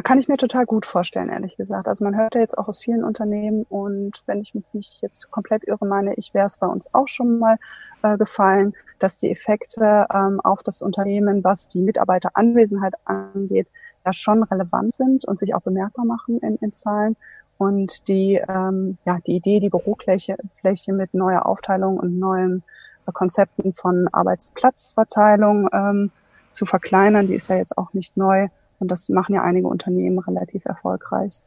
[0.00, 1.86] Ah, kann ich mir total gut vorstellen, ehrlich gesagt.
[1.86, 5.30] Also man hört ja jetzt auch aus vielen Unternehmen und wenn ich mich nicht jetzt
[5.30, 7.58] komplett irre meine, ich wäre es bei uns auch schon mal
[8.02, 13.68] äh, gefallen, dass die Effekte ähm, auf das Unternehmen, was die Mitarbeiteranwesenheit angeht,
[14.06, 17.14] ja schon relevant sind und sich auch bemerkbar machen in, in Zahlen.
[17.58, 22.62] Und die, ähm, ja, die Idee, die Bürofläche Fläche mit neuer Aufteilung und neuen
[23.06, 26.10] äh, Konzepten von Arbeitsplatzverteilung ähm,
[26.52, 28.48] zu verkleinern, die ist ja jetzt auch nicht neu.
[28.80, 31.42] Und das machen ja einige Unternehmen relativ erfolgreich.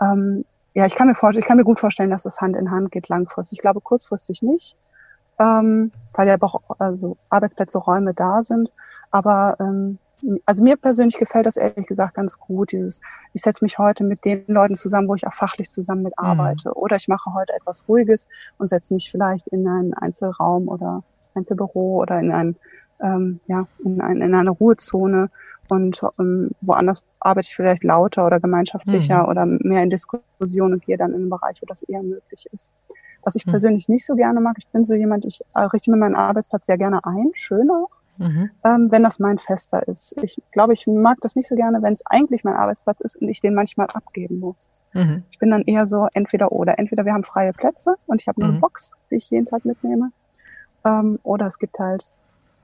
[0.00, 0.44] Ähm,
[0.74, 2.92] ja, ich kann mir vorstellen, ich kann mir gut vorstellen, dass das Hand in Hand
[2.92, 3.58] geht langfristig.
[3.58, 4.76] Ich glaube kurzfristig nicht,
[5.38, 8.72] ähm, weil ja auch also Arbeitsplätze, Räume da sind.
[9.10, 9.98] Aber ähm,
[10.44, 12.72] also mir persönlich gefällt das ehrlich gesagt ganz gut.
[12.72, 13.00] Dieses,
[13.32, 16.26] ich setze mich heute mit den Leuten zusammen, wo ich auch fachlich zusammen mit mhm.
[16.26, 16.68] arbeite.
[16.68, 16.74] Mhm.
[16.74, 21.02] Oder ich mache heute etwas Ruhiges und setze mich vielleicht in einen Einzelraum oder
[21.34, 22.56] Einzelbüro oder in ein
[23.00, 25.30] ähm, ja in, ein, in eine Ruhezone
[25.68, 29.28] und ähm, woanders arbeite ich vielleicht lauter oder gemeinschaftlicher mhm.
[29.28, 32.72] oder mehr in Diskussion und gehe dann in einen Bereich, wo das eher möglich ist.
[33.22, 33.50] Was ich mhm.
[33.50, 36.66] persönlich nicht so gerne mag, ich bin so jemand, ich äh, richte mir meinen Arbeitsplatz
[36.66, 38.50] sehr gerne ein, schön auch, mhm.
[38.64, 40.16] ähm, wenn das mein Fester ist.
[40.22, 43.28] Ich glaube, ich mag das nicht so gerne, wenn es eigentlich mein Arbeitsplatz ist und
[43.28, 44.82] ich den manchmal abgeben muss.
[44.92, 45.24] Mhm.
[45.30, 46.78] Ich bin dann eher so entweder oder.
[46.78, 48.60] Entweder wir haben freie Plätze und ich habe eine mhm.
[48.60, 50.12] Box, die ich jeden Tag mitnehme,
[50.84, 52.14] ähm, oder es gibt halt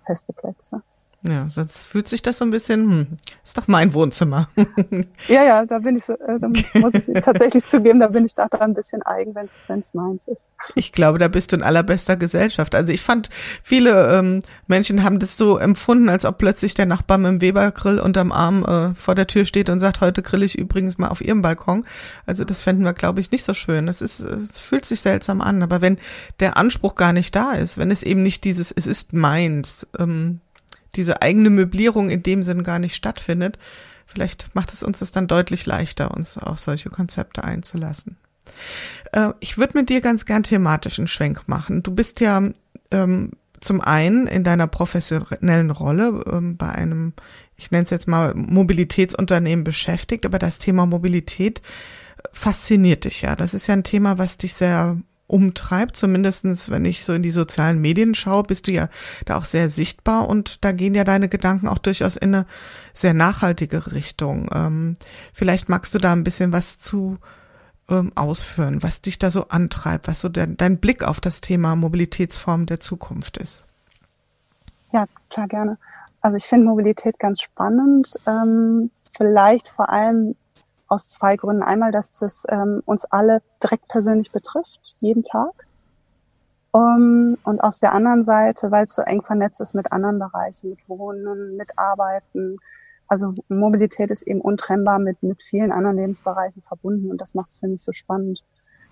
[0.07, 0.83] feste Plätze.
[1.25, 3.07] Ja, sonst fühlt sich das so ein bisschen, hm,
[3.45, 4.49] ist doch mein Wohnzimmer.
[5.29, 8.35] ja, ja, da bin ich so, äh, da muss ich tatsächlich zugeben, da bin ich
[8.35, 10.49] da ein bisschen eigen, wenn es meins ist.
[10.75, 12.75] Ich glaube, da bist du in allerbester Gesellschaft.
[12.75, 13.31] Also ich fand,
[13.63, 18.01] viele ähm, Menschen haben das so empfunden, als ob plötzlich der Nachbar mit dem Webergrill
[18.01, 21.21] unterm Arm äh, vor der Tür steht und sagt, heute grill ich übrigens mal auf
[21.21, 21.85] ihrem Balkon.
[22.27, 23.87] Also das fänden wir, glaube ich, nicht so schön.
[23.87, 25.63] Das ist, es fühlt sich seltsam an.
[25.63, 25.99] Aber wenn
[26.41, 30.41] der Anspruch gar nicht da ist, wenn es eben nicht dieses, es ist meins, ähm,
[30.97, 33.59] diese eigene Möblierung in dem Sinn gar nicht stattfindet.
[34.07, 38.17] Vielleicht macht es uns das dann deutlich leichter, uns auf solche Konzepte einzulassen.
[39.13, 41.83] Äh, ich würde mit dir ganz gern thematischen Schwenk machen.
[41.83, 42.43] Du bist ja
[42.91, 47.13] ähm, zum einen in deiner professionellen Rolle ähm, bei einem,
[47.57, 51.63] ich nenne es jetzt mal Mobilitätsunternehmen beschäftigt, aber das Thema Mobilität
[52.33, 53.37] fasziniert dich ja.
[53.37, 54.99] Das ist ja ein Thema, was dich sehr
[55.33, 58.89] umtreibt, zumindestens wenn ich so in die sozialen Medien schaue, bist du ja
[59.25, 62.47] da auch sehr sichtbar und da gehen ja deine Gedanken auch durchaus in eine
[62.93, 64.51] sehr nachhaltige Richtung.
[64.55, 64.97] Ähm,
[65.33, 67.17] vielleicht magst du da ein bisschen was zu
[67.89, 71.75] ähm, ausführen, was dich da so antreibt, was so dein, dein Blick auf das Thema
[71.77, 73.65] Mobilitätsform der Zukunft ist.
[74.93, 75.79] Ja, klar, gerne.
[76.21, 80.37] Also ich finde Mobilität ganz spannend, ähm, vielleicht vor allem
[80.93, 81.63] aus zwei Gründen.
[81.63, 85.67] Einmal, dass es ähm, uns alle direkt persönlich betrifft, jeden Tag.
[86.71, 90.71] Um, und aus der anderen Seite, weil es so eng vernetzt ist mit anderen Bereichen,
[90.71, 92.59] mit Wohnen, mit Arbeiten.
[93.09, 97.59] Also Mobilität ist eben untrennbar mit, mit vielen anderen Lebensbereichen verbunden und das macht es,
[97.59, 98.43] finde ich, so spannend.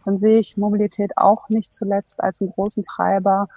[0.04, 3.48] Dann sehe ich Mobilität auch nicht zuletzt als einen großen Treiber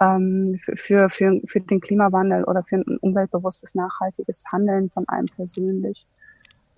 [0.00, 6.06] ähm, für, für, für den Klimawandel oder für ein umweltbewusstes, nachhaltiges Handeln von einem persönlich.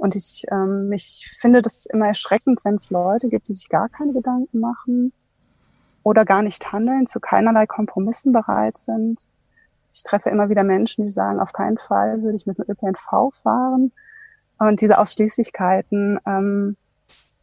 [0.04, 3.88] Und ich, ähm, ich finde das immer erschreckend, wenn es Leute gibt, die sich gar
[3.88, 5.14] keine Gedanken machen
[6.02, 9.26] oder gar nicht handeln, zu keinerlei Kompromissen bereit sind.
[9.94, 13.34] Ich treffe immer wieder Menschen, die sagen, auf keinen Fall würde ich mit dem ÖPNV
[13.42, 13.92] fahren.
[14.58, 16.76] Und diese Ausschließlichkeiten, ähm,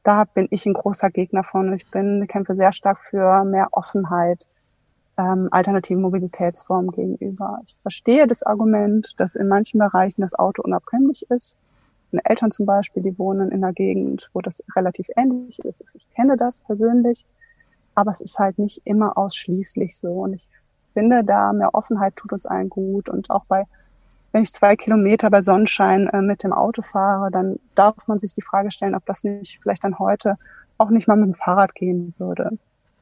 [0.03, 1.73] da bin ich ein großer Gegner von.
[1.73, 4.47] Ich bin, kämpfe sehr stark für mehr Offenheit
[5.17, 7.59] ähm, alternativen Mobilitätsformen gegenüber.
[7.65, 11.57] Ich verstehe das Argument, dass in manchen Bereichen das Auto unabkömmlich ist.
[12.11, 15.95] Meine Eltern zum Beispiel, die wohnen in einer Gegend, wo das relativ ähnlich ist.
[15.95, 17.25] Ich kenne das persönlich,
[17.95, 20.09] aber es ist halt nicht immer ausschließlich so.
[20.09, 20.47] Und ich
[20.93, 23.09] finde, da mehr Offenheit tut uns allen gut.
[23.09, 23.65] Und auch bei,
[24.31, 28.33] wenn ich zwei Kilometer bei Sonnenschein äh, mit dem Auto fahre, dann darf man sich
[28.33, 30.37] die Frage stellen, ob das nicht vielleicht dann heute
[30.77, 32.57] auch nicht mal mit dem Fahrrad gehen würde.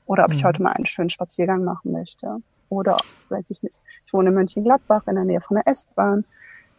[0.05, 0.35] Oder ob mhm.
[0.35, 2.37] ich heute mal einen schönen Spaziergang machen möchte.
[2.69, 2.97] Oder,
[3.29, 6.25] weiß ich nicht, ich wohne in Mönchengladbach in der Nähe von der S-Bahn.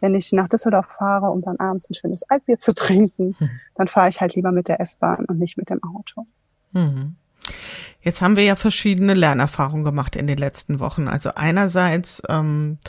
[0.01, 3.49] Wenn ich nach Düsseldorf fahre, um dann abends ein schönes Altbier zu trinken, mhm.
[3.75, 6.27] dann fahre ich halt lieber mit der S-Bahn und nicht mit dem Auto.
[6.73, 7.15] Mhm.
[8.01, 11.07] Jetzt haben wir ja verschiedene Lernerfahrungen gemacht in den letzten Wochen.
[11.07, 12.79] Also einerseits ähm,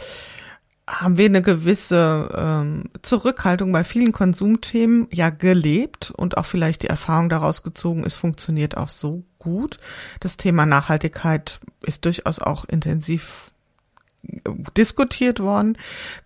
[0.88, 6.88] haben wir eine gewisse ähm, Zurückhaltung bei vielen Konsumthemen ja gelebt und auch vielleicht die
[6.88, 9.78] Erfahrung daraus gezogen, es funktioniert auch so gut.
[10.20, 13.51] Das Thema Nachhaltigkeit ist durchaus auch intensiv
[14.76, 15.76] diskutiert worden.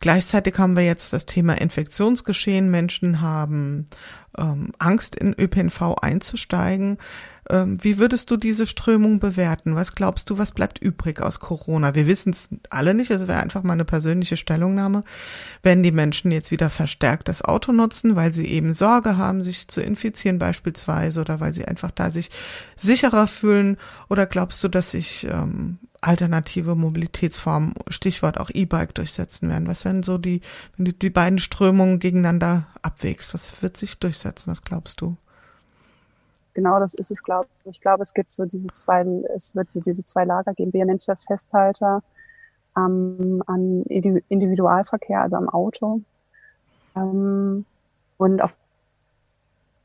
[0.01, 2.71] Gleichzeitig haben wir jetzt das Thema Infektionsgeschehen.
[2.71, 3.87] Menschen haben
[4.37, 6.99] ähm, Angst, in ÖPNV einzusteigen.
[7.49, 9.77] Ähm, wie würdest du diese Strömung bewerten?
[9.77, 11.95] Was glaubst du, was bleibt übrig aus Corona?
[11.95, 15.03] Wir wissen es alle nicht, es wäre einfach mal eine persönliche Stellungnahme.
[15.63, 19.69] Wenn die Menschen jetzt wieder verstärkt das Auto nutzen, weil sie eben Sorge haben, sich
[19.69, 22.31] zu infizieren beispielsweise oder weil sie einfach da sich
[22.77, 23.77] sicherer fühlen?
[24.09, 29.69] Oder glaubst du, dass sich ähm, alternative Mobilitätsformen, Stichwort auch E-Bike, durchsetzen werden?
[29.69, 30.41] Was werden so die,
[30.77, 34.51] wenn du die beiden Strömungen gegeneinander abwägst, was wird sich durchsetzen?
[34.51, 35.17] Was glaubst du?
[36.57, 37.77] Genau das ist es, glaube ich.
[37.77, 39.05] Ich glaube, es gibt so diese zwei,
[39.37, 42.03] es wird so diese zwei Lager geben, vehementer Festhalter
[42.77, 46.01] ähm, an Individualverkehr, also am Auto.
[46.97, 47.67] Ähm,
[48.17, 48.57] und auf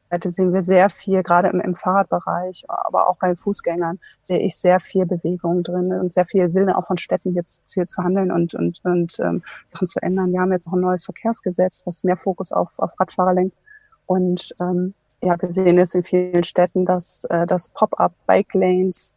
[0.10, 4.40] der Seite sehen wir sehr viel, gerade im, im Fahrradbereich, aber auch bei Fußgängern, sehe
[4.40, 8.02] ich sehr viel Bewegung drin und sehr viel Willen auch von Städten jetzt hier zu
[8.02, 10.32] handeln und, und, und ähm, Sachen zu ändern.
[10.32, 13.58] Wir haben jetzt auch ein neues Verkehrsgesetz, was mehr Fokus auf, auf Radfahrer lenkt.
[14.06, 19.14] Und ähm, ja, wir sehen es in vielen Städten, dass, äh, dass Pop-up-Bike-Lanes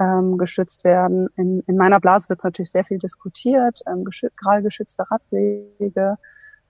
[0.00, 1.28] ähm, geschützt werden.
[1.36, 6.16] In, in meiner Blase wird natürlich sehr viel diskutiert, ähm, geschü gerade geschützte Radwege.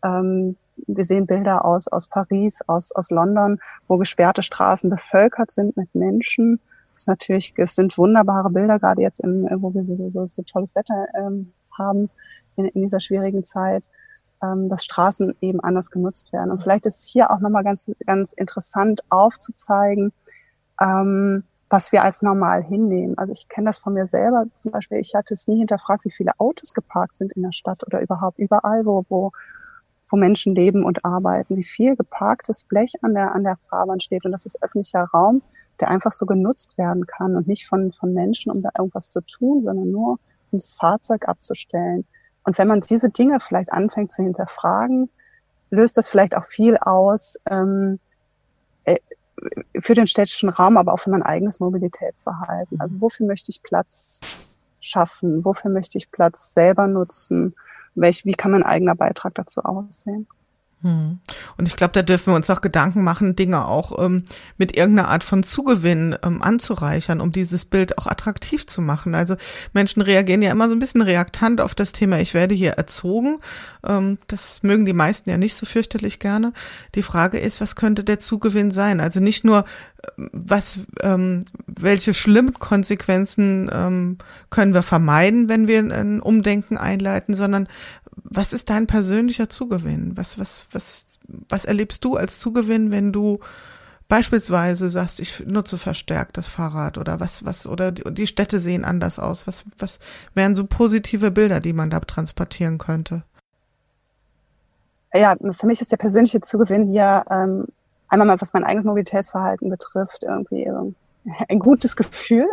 [0.03, 5.77] Ähm, wir sehen Bilder aus, aus Paris, aus, aus London, wo gesperrte Straßen bevölkert sind
[5.77, 6.61] mit Menschen.
[6.93, 10.75] Das ist natürlich, es sind wunderbare Bilder, gerade jetzt, im, wo wir sowieso so tolles
[10.75, 12.11] Wetter ähm, haben
[12.57, 13.89] in, in dieser schwierigen Zeit
[14.43, 16.51] ähm, dass Straßen eben anders genutzt werden.
[16.51, 20.13] Und vielleicht ist es hier auch nochmal ganz, ganz interessant aufzuzeigen,
[20.81, 23.19] ähm, was wir als normal hinnehmen.
[23.19, 24.99] Also ich kenne das von mir selber zum Beispiel.
[24.99, 28.39] Ich hatte es nie hinterfragt, wie viele Autos geparkt sind in der Stadt oder überhaupt
[28.39, 29.33] überall, wo, wo,
[30.09, 34.25] wo Menschen leben und arbeiten, wie viel geparktes Blech an der, an der Fahrbahn steht.
[34.25, 35.43] Und das ist öffentlicher Raum,
[35.81, 39.21] der einfach so genutzt werden kann und nicht von, von Menschen, um da irgendwas zu
[39.21, 40.13] tun, sondern nur,
[40.51, 42.07] um das Fahrzeug abzustellen.
[42.45, 45.11] Und wenn man diese Dinge vielleicht anfängt zu hinterfragen,
[45.71, 47.99] löst das vielleicht auch viel aus ähm,
[48.85, 48.97] äh,
[49.81, 52.81] für den städtischen Raum, aber auch für mein eigenes Mobilitätsverhalten.
[52.81, 54.21] Also wofür möchte ich Platz
[54.81, 55.45] schaffen?
[55.45, 57.55] Wofür möchte ich Platz selber nutzen?
[57.95, 60.27] Welch, wie kann mein eigener Beitrag dazu aussehen?
[60.81, 64.25] Und ich glaube, da dürfen wir uns auch Gedanken machen, Dinge auch ähm,
[64.59, 69.17] mit irgendeiner Art von Zugewinn ähm, anzureichern, um dieses Bild auch attraktiv zu machen.
[69.17, 69.37] Also
[69.73, 73.39] Menschen reagieren ja immer so ein bisschen reaktant auf das Thema, ich werde hier erzogen.
[73.85, 76.53] Ähm, das mögen die meisten ja nicht so fürchterlich gerne.
[76.95, 79.01] Die Frage ist, was könnte der Zugewinn sein?
[79.01, 79.65] Also nicht nur,
[80.17, 84.19] ähm, was, ähm, welche schlimmen Konsequenzen ähm,
[84.51, 87.67] können wir vermeiden, wenn wir ein Umdenken einleiten, sondern
[88.25, 90.17] was ist dein persönlicher Zugewinn?
[90.17, 93.41] Was, was, was, was erlebst du als Zugewinn, wenn du
[94.09, 99.19] beispielsweise sagst, ich nutze verstärkt das Fahrrad oder was, was, oder die Städte sehen anders
[99.19, 99.47] aus?
[99.47, 99.99] Was, was
[100.35, 103.23] wären so positive Bilder, die man da transportieren könnte?
[105.15, 107.67] Ja, für mich ist der persönliche Zugewinn hier ähm,
[108.09, 110.71] einmal mal, was mein eigenes Mobilitätsverhalten betrifft, irgendwie
[111.49, 112.49] ein gutes Gefühl,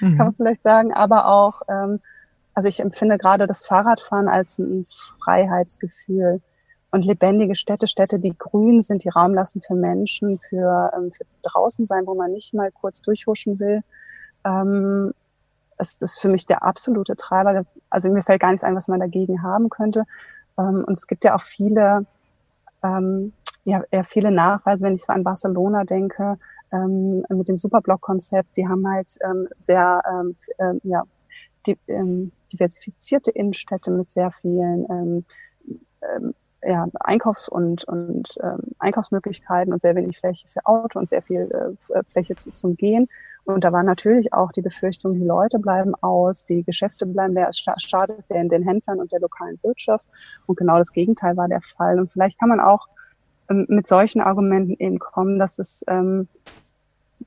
[0.00, 0.16] mhm.
[0.16, 2.00] kann man vielleicht sagen, aber auch, ähm,
[2.54, 4.86] also ich empfinde gerade das Fahrradfahren als ein
[5.22, 6.40] Freiheitsgefühl
[6.90, 11.24] und lebendige Städte, Städte, die grün sind, die Raum lassen für Menschen, für, ähm, für
[11.42, 13.82] draußen sein, wo man nicht mal kurz durchhuschen will.
[14.44, 15.12] Ähm,
[15.78, 17.64] es ist für mich der absolute Treiber.
[17.88, 20.04] Also mir fällt gar nichts ein, was man dagegen haben könnte.
[20.58, 22.06] Ähm, und es gibt ja auch viele,
[22.82, 23.32] ähm,
[23.64, 26.38] ja, eher viele Nachweise, wenn ich so an Barcelona denke,
[26.72, 31.04] ähm, mit dem Superblock-Konzept, die haben halt ähm, sehr ähm, äh, ja,
[31.66, 35.24] die, ähm, diversifizierte Innenstädte mit sehr vielen ähm,
[36.02, 41.22] ähm, ja, Einkaufs- und, und ähm, Einkaufsmöglichkeiten und sehr wenig Fläche für Auto und sehr
[41.22, 43.08] viel äh, Fläche zu, zum Gehen.
[43.44, 47.48] Und da war natürlich auch die Befürchtung, die Leute bleiben aus, die Geschäfte bleiben leer,
[47.48, 50.04] es schadet den, den Händlern und der lokalen Wirtschaft.
[50.46, 51.98] Und genau das Gegenteil war der Fall.
[51.98, 52.88] Und vielleicht kann man auch
[53.48, 56.28] ähm, mit solchen Argumenten eben kommen, dass es, ähm,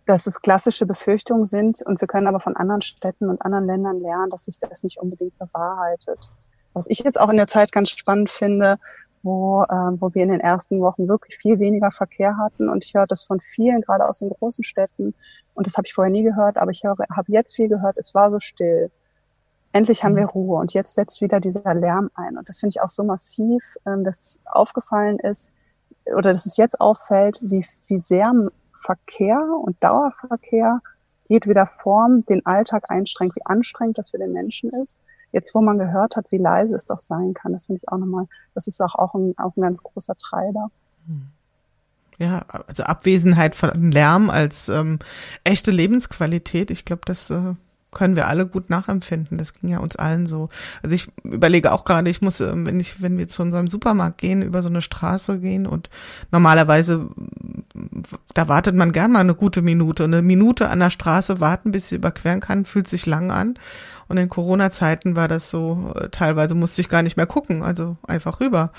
[0.06, 4.00] dass es klassische Befürchtungen sind und wir können aber von anderen Städten und anderen Ländern
[4.00, 6.32] lernen, dass sich das nicht unbedingt bewahrheitet.
[6.74, 8.80] Was ich jetzt auch in der Zeit ganz spannend finde,
[9.22, 12.68] wo, äh, wo wir in den ersten Wochen wirklich viel weniger Verkehr hatten.
[12.68, 15.14] Und ich höre das von vielen, gerade aus den großen Städten.
[15.54, 18.32] Und das habe ich vorher nie gehört, aber ich habe jetzt viel gehört, es war
[18.32, 18.92] so still.
[19.72, 20.30] Endlich haben wir mhm.
[20.30, 22.38] Ruhe und jetzt setzt wieder dieser Lärm ein.
[22.38, 25.52] Und das finde ich auch so massiv, ähm, dass aufgefallen ist,
[26.06, 28.32] oder dass es jetzt auffällt, wie, wie sehr
[28.84, 30.82] Verkehr und Dauerverkehr
[31.28, 35.00] geht wieder Form, den Alltag einstrengt, wie anstrengend das für den Menschen ist.
[35.32, 37.98] Jetzt, wo man gehört hat, wie leise es doch sein kann, das finde ich auch
[37.98, 40.70] nochmal, das ist auch, auch, ein, auch ein ganz großer Treiber.
[42.20, 45.00] Ja, also Abwesenheit von Lärm als ähm,
[45.44, 46.70] echte Lebensqualität.
[46.70, 47.56] Ich glaube, das äh,
[47.94, 49.38] können wir alle gut nachempfinden.
[49.38, 50.50] Das ging ja uns allen so.
[50.82, 54.18] Also ich überlege auch gerade, ich muss, ähm, wenn ich, wenn wir zu unserem Supermarkt
[54.20, 55.90] gehen, über so eine Straße gehen und
[56.32, 57.10] normalerweise,
[58.34, 60.04] da wartet man gern mal eine gute Minute.
[60.06, 63.60] Eine Minute an der Straße warten, bis sie überqueren kann, fühlt sich lang an.
[64.08, 67.98] Und in Corona-Zeiten war das so, äh, teilweise musste ich gar nicht mehr gucken, also
[68.06, 68.72] einfach rüber.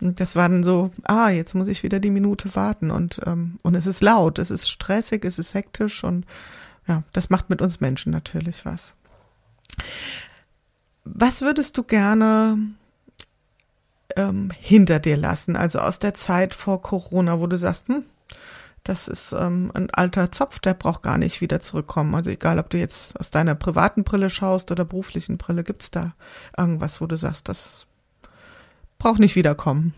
[0.00, 3.58] Und das war dann so, ah, jetzt muss ich wieder die Minute warten und, ähm,
[3.62, 6.24] und es ist laut, es ist stressig, es ist hektisch und
[6.88, 8.94] ja, das macht mit uns Menschen natürlich was.
[11.04, 12.58] Was würdest du gerne
[14.16, 18.04] ähm, hinter dir lassen, also aus der Zeit vor Corona, wo du sagst, hm,
[18.84, 22.14] das ist ähm, ein alter Zopf, der braucht gar nicht wieder zurückkommen.
[22.14, 26.14] Also egal, ob du jetzt aus deiner privaten Brille schaust oder beruflichen Brille, gibt's da
[26.56, 27.86] irgendwas, wo du sagst, das
[28.98, 29.94] braucht nicht wiederkommen?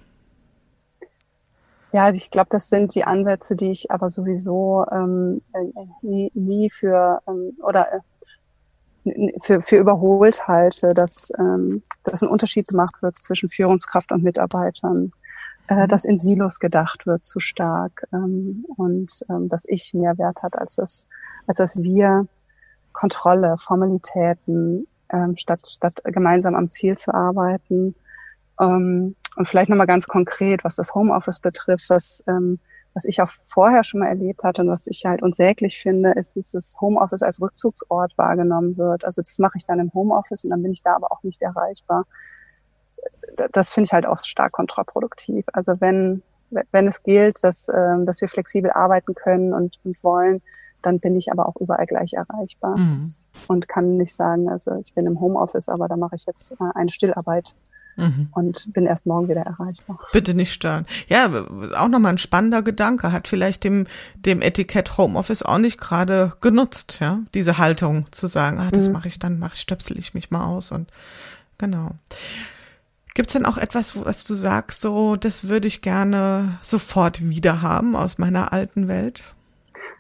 [1.93, 5.61] Ja, also ich glaube, das sind die Ansätze, die ich aber sowieso ähm, äh,
[6.01, 8.01] nie, nie für ähm, oder äh,
[9.41, 15.13] für, für überholt halte, dass, ähm, dass ein Unterschied gemacht wird zwischen Führungskraft und Mitarbeitern,
[15.73, 15.89] äh, mhm.
[15.89, 20.59] dass in Silos gedacht wird zu stark ähm, und ähm, dass ich mehr Wert hat
[20.59, 21.09] als das,
[21.47, 22.27] als dass wir
[22.93, 27.95] Kontrolle, Formalitäten, ähm, statt, statt gemeinsam am Ziel zu arbeiten.
[28.61, 32.59] Ähm, und vielleicht nochmal ganz konkret, was das Homeoffice betrifft, was, ähm,
[32.95, 36.37] was ich auch vorher schon mal erlebt hatte und was ich halt unsäglich finde, ist,
[36.37, 39.07] dass das Homeoffice als Rückzugsort wahrgenommen wird.
[39.07, 41.41] Also das mache ich dann im Homeoffice und dann bin ich da aber auch nicht
[41.41, 42.05] erreichbar.
[43.53, 45.45] Das finde ich halt auch stark kontraproduktiv.
[45.53, 46.23] Also wenn,
[46.71, 50.43] wenn es gilt, dass, ähm, dass wir flexibel arbeiten können und, und wollen,
[50.83, 53.01] dann bin ich aber auch überall gleich erreichbar mhm.
[53.49, 56.57] und kann nicht sagen, also ich bin im Homeoffice, aber da mache ich jetzt äh,
[56.75, 57.55] eine Stillarbeit
[57.97, 58.29] Mhm.
[58.33, 60.01] und bin erst morgen wieder erreichbar.
[60.13, 60.87] Bitte nicht stören.
[61.09, 61.31] Ja,
[61.79, 63.13] auch nochmal ein spannender Gedanke.
[63.13, 68.59] Hat vielleicht dem, dem Etikett Homeoffice auch nicht gerade genutzt, ja, diese Haltung zu sagen,
[68.59, 68.95] ah, das mhm.
[68.95, 70.91] mache ich dann, mache ich, stöpsel ich mich mal aus und
[71.59, 71.91] genau.
[73.15, 77.95] Gibt's denn auch etwas, was du sagst, so, das würde ich gerne sofort wieder haben
[77.95, 79.23] aus meiner alten Welt?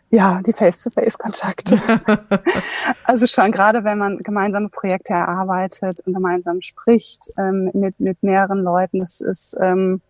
[0.08, 1.78] Ja, die Face-to-Face-Kontakte.
[3.04, 8.62] also schon gerade, wenn man gemeinsame Projekte erarbeitet und gemeinsam spricht ähm, mit, mit mehreren
[8.62, 10.00] Leuten, das ist, ähm,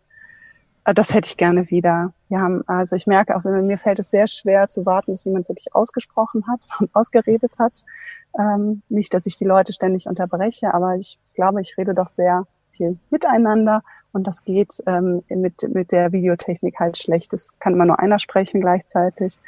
[0.85, 2.13] äh, das hätte ich gerne wieder.
[2.29, 5.49] Wir haben, also ich merke auch, mir fällt es sehr schwer zu warten, bis jemand
[5.49, 7.83] wirklich ausgesprochen hat und ausgeredet hat.
[8.39, 12.47] Ähm, nicht, dass ich die Leute ständig unterbreche, aber ich glaube, ich rede doch sehr
[12.77, 13.83] viel miteinander
[14.13, 17.33] und das geht ähm, mit, mit der Videotechnik halt schlecht.
[17.33, 19.39] Es kann immer nur einer sprechen gleichzeitig.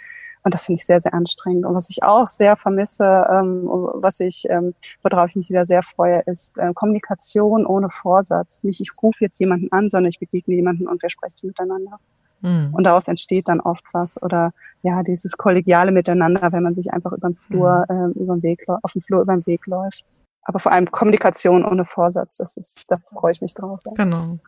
[0.43, 1.65] Und das finde ich sehr, sehr anstrengend.
[1.65, 5.83] Und was ich auch sehr vermisse, ähm, was ich, ähm, worauf ich mich wieder sehr
[5.83, 8.63] freue, ist äh, Kommunikation ohne Vorsatz.
[8.63, 11.99] Nicht, ich rufe jetzt jemanden an, sondern ich begegne jemanden und wir sprechen miteinander.
[12.43, 12.75] Mhm.
[12.75, 14.53] Und daraus entsteht dann oft was oder
[14.83, 18.15] ja, dieses kollegiale Miteinander, wenn man sich einfach über den Flur, mhm.
[18.15, 20.05] äh, über den Weg, auf dem Flur über den Weg läuft.
[20.45, 23.81] Aber vor allem Kommunikation ohne Vorsatz, das ist, da freue ich mich drauf.
[23.87, 23.93] Ja.
[23.97, 24.39] Genau.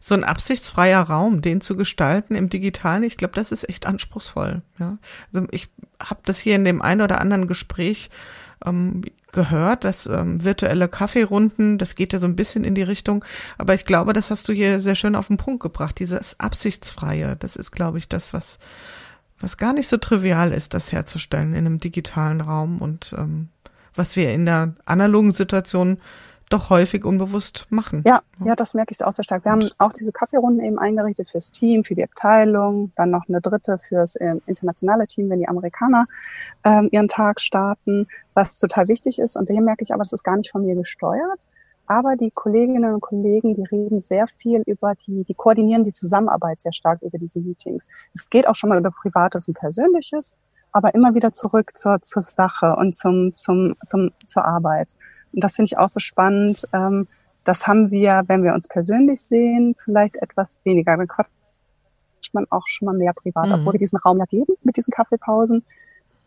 [0.00, 4.62] So ein absichtsfreier Raum, den zu gestalten im Digitalen, ich glaube, das ist echt anspruchsvoll.
[4.78, 4.98] Ja.
[5.32, 5.70] Also ich
[6.02, 8.10] habe das hier in dem einen oder anderen Gespräch
[8.64, 9.02] ähm,
[9.32, 13.24] gehört, dass ähm, virtuelle Kaffeerunden, das geht ja so ein bisschen in die Richtung,
[13.58, 17.36] aber ich glaube, das hast du hier sehr schön auf den Punkt gebracht, dieses Absichtsfreie,
[17.36, 18.58] das ist, glaube ich, das, was,
[19.40, 23.48] was gar nicht so trivial ist, das herzustellen in einem digitalen Raum und ähm,
[23.94, 25.98] was wir in der analogen Situation
[26.50, 28.04] doch häufig unbewusst machen.
[28.06, 29.44] Ja, ja, das merke ich auch sehr stark.
[29.44, 33.40] Wir haben auch diese Kaffeerunden eben eingerichtet fürs Team, für die Abteilung, dann noch eine
[33.40, 36.06] dritte fürs äh, internationale Team, wenn die Amerikaner
[36.64, 39.36] ähm, ihren Tag starten, was total wichtig ist.
[39.36, 41.40] Und hier merke ich aber, das ist gar nicht von mir gesteuert.
[41.86, 46.60] Aber die Kolleginnen und Kollegen, die reden sehr viel über die, die koordinieren die Zusammenarbeit
[46.60, 47.88] sehr stark über diese Meetings.
[48.14, 50.36] Es geht auch schon mal über Privates und Persönliches,
[50.74, 54.94] aber immer wieder zurück zur, zur Sache und zum, zum, zum, zur Arbeit.
[55.32, 56.68] Und das finde ich auch so spannend.
[56.72, 57.06] Ähm,
[57.44, 60.96] das haben wir, wenn wir uns persönlich sehen, vielleicht etwas weniger.
[60.96, 61.30] Dann quatscht
[62.32, 63.52] man auch schon mal mehr privat, mhm.
[63.54, 65.64] obwohl wir diesen Raum ja geben mit diesen Kaffeepausen.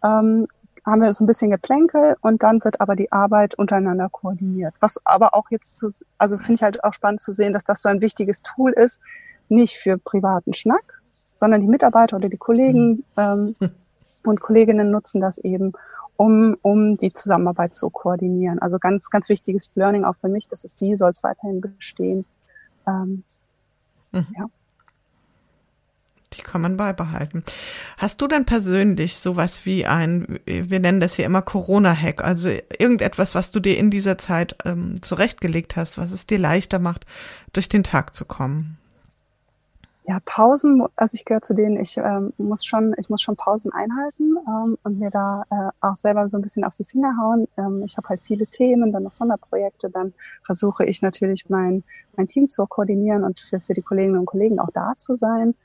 [0.04, 0.48] Ähm,
[0.86, 4.74] haben wir so ein bisschen Geplänkel und dann wird aber die Arbeit untereinander koordiniert.
[4.80, 7.82] Was aber auch jetzt, zu, also finde ich halt auch spannend zu sehen, dass das
[7.82, 9.02] so ein wichtiges Tool ist,
[9.50, 11.02] nicht für privaten Schnack,
[11.36, 13.56] sondern die Mitarbeiter oder die Kollegen mhm.
[13.62, 13.72] ähm,
[14.28, 15.74] und Kolleginnen nutzen das eben,
[16.18, 18.60] um, um die Zusammenarbeit zu koordinieren.
[18.60, 22.26] Also ganz, ganz wichtiges Learning auch für mich, dass es die soll es weiterhin bestehen.
[22.88, 23.24] Ähm,
[24.12, 24.28] mhm.
[24.38, 24.46] Ja.
[26.34, 27.44] Die kann man beibehalten.
[27.98, 33.34] Hast du denn persönlich sowas wie ein, wir nennen das hier immer Corona-Hack, also irgendetwas,
[33.34, 37.06] was du dir in dieser Zeit ähm, zurechtgelegt hast, was es dir leichter macht,
[37.54, 38.78] durch den Tag zu kommen?
[40.10, 43.74] Ja, Pausen, also ich gehöre zu denen, ich ähm, muss schon, ich muss schon Pausen
[43.74, 47.50] einhalten ähm, und mir da äh, auch selber so ein bisschen auf die Finger hauen.
[47.58, 50.14] Ähm, ich habe halt viele Themen, dann noch Sonderprojekte, dann
[50.46, 51.84] versuche ich natürlich mein,
[52.16, 55.56] mein Team zu koordinieren und für, für die Kolleginnen und Kollegen auch da zu sein.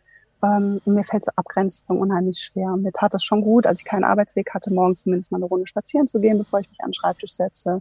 [0.42, 2.76] Ähm, mir fällt so Abgrenzung unheimlich schwer.
[2.76, 5.68] Mir tat es schon gut, als ich keinen Arbeitsweg hatte, morgens zumindest mal eine Runde
[5.68, 7.80] spazieren zu gehen, bevor ich mich an den Schreibtisch setze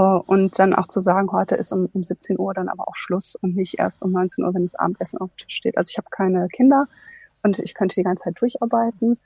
[0.00, 3.36] und dann auch zu sagen, heute ist um, um 17 Uhr dann aber auch Schluss
[3.36, 5.76] und nicht erst um 19 Uhr, wenn das Abendessen auf dem Tisch steht.
[5.76, 6.86] Also ich habe keine Kinder
[7.42, 9.18] und ich könnte die ganze Zeit durcharbeiten.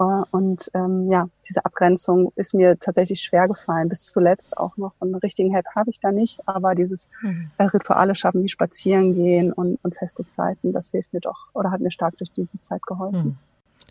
[0.00, 4.92] Äh, und ähm, ja, diese Abgrenzung ist mir tatsächlich schwer gefallen, bis zuletzt auch noch.
[5.00, 7.50] einen richtigen Help habe ich da nicht, aber dieses mhm.
[7.58, 11.70] Äh, Rituale schaffen, wie spazieren gehen und, und feste Zeiten, das hilft mir doch oder
[11.70, 13.24] hat mir stark durch diese Zeit geholfen.
[13.24, 13.38] Mhm.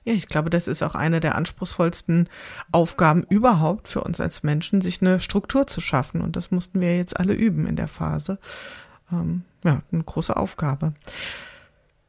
[0.05, 2.27] Ja, ich glaube, das ist auch eine der anspruchsvollsten
[2.71, 6.21] Aufgaben überhaupt für uns als Menschen, sich eine Struktur zu schaffen.
[6.21, 8.37] Und das mussten wir jetzt alle üben in der Phase.
[9.11, 10.93] Ähm, ja, eine große Aufgabe.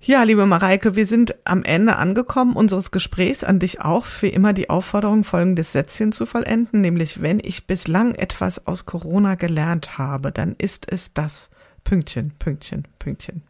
[0.00, 3.42] Ja, liebe Mareike, wir sind am Ende angekommen unseres Gesprächs.
[3.42, 8.14] An dich auch für immer die Aufforderung, folgendes Sätzchen zu vollenden, nämlich wenn ich bislang
[8.14, 11.48] etwas aus Corona gelernt habe, dann ist es das
[11.84, 13.42] Pünktchen, Pünktchen, Pünktchen.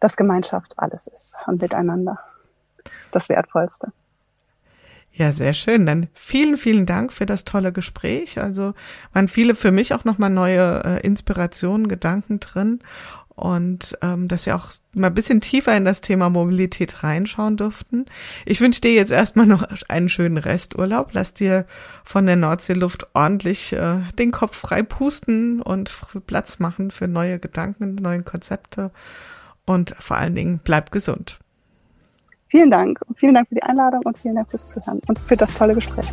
[0.00, 2.18] Dass Gemeinschaft alles ist und miteinander
[3.10, 3.92] das Wertvollste.
[5.16, 5.86] Ja, sehr schön.
[5.86, 8.38] Dann vielen, vielen Dank für das tolle Gespräch.
[8.38, 8.74] Also
[9.14, 12.80] waren viele für mich auch nochmal neue äh, Inspirationen, Gedanken drin.
[13.36, 18.06] Und ähm, dass wir auch mal ein bisschen tiefer in das Thema Mobilität reinschauen durften.
[18.44, 21.10] Ich wünsche dir jetzt erstmal noch einen schönen Resturlaub.
[21.12, 21.66] Lass dir
[22.04, 25.94] von der Nordseeluft ordentlich äh, den Kopf frei pusten und
[26.26, 28.90] Platz machen für neue Gedanken, neue Konzepte.
[29.64, 31.38] Und vor allen Dingen bleib gesund.
[32.48, 33.00] Vielen Dank.
[33.16, 36.06] Vielen Dank für die Einladung und vielen Dank fürs Zuhören und für das tolle Gespräch.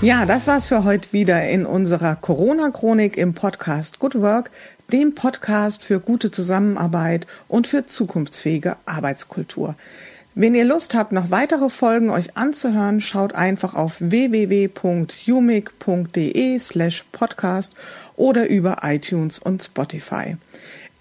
[0.00, 4.50] Ja, das war's für heute wieder in unserer Corona-Chronik im Podcast Good Work,
[4.92, 9.76] dem Podcast für gute Zusammenarbeit und für zukunftsfähige Arbeitskultur.
[10.34, 14.68] Wenn ihr Lust habt, noch weitere Folgen euch anzuhören, schaut einfach auf www.umic.de
[16.58, 17.74] slash podcast
[18.16, 20.36] oder über iTunes und Spotify.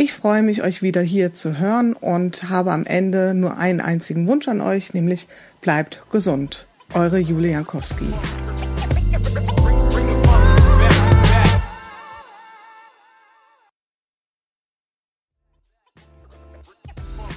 [0.02, 4.26] Ich freue mich, euch wieder hier zu hören und habe am Ende nur einen einzigen
[4.26, 5.28] Wunsch an euch, nämlich
[5.62, 6.66] bleibt gesund.
[6.96, 8.08] Eure Julia Jankowski.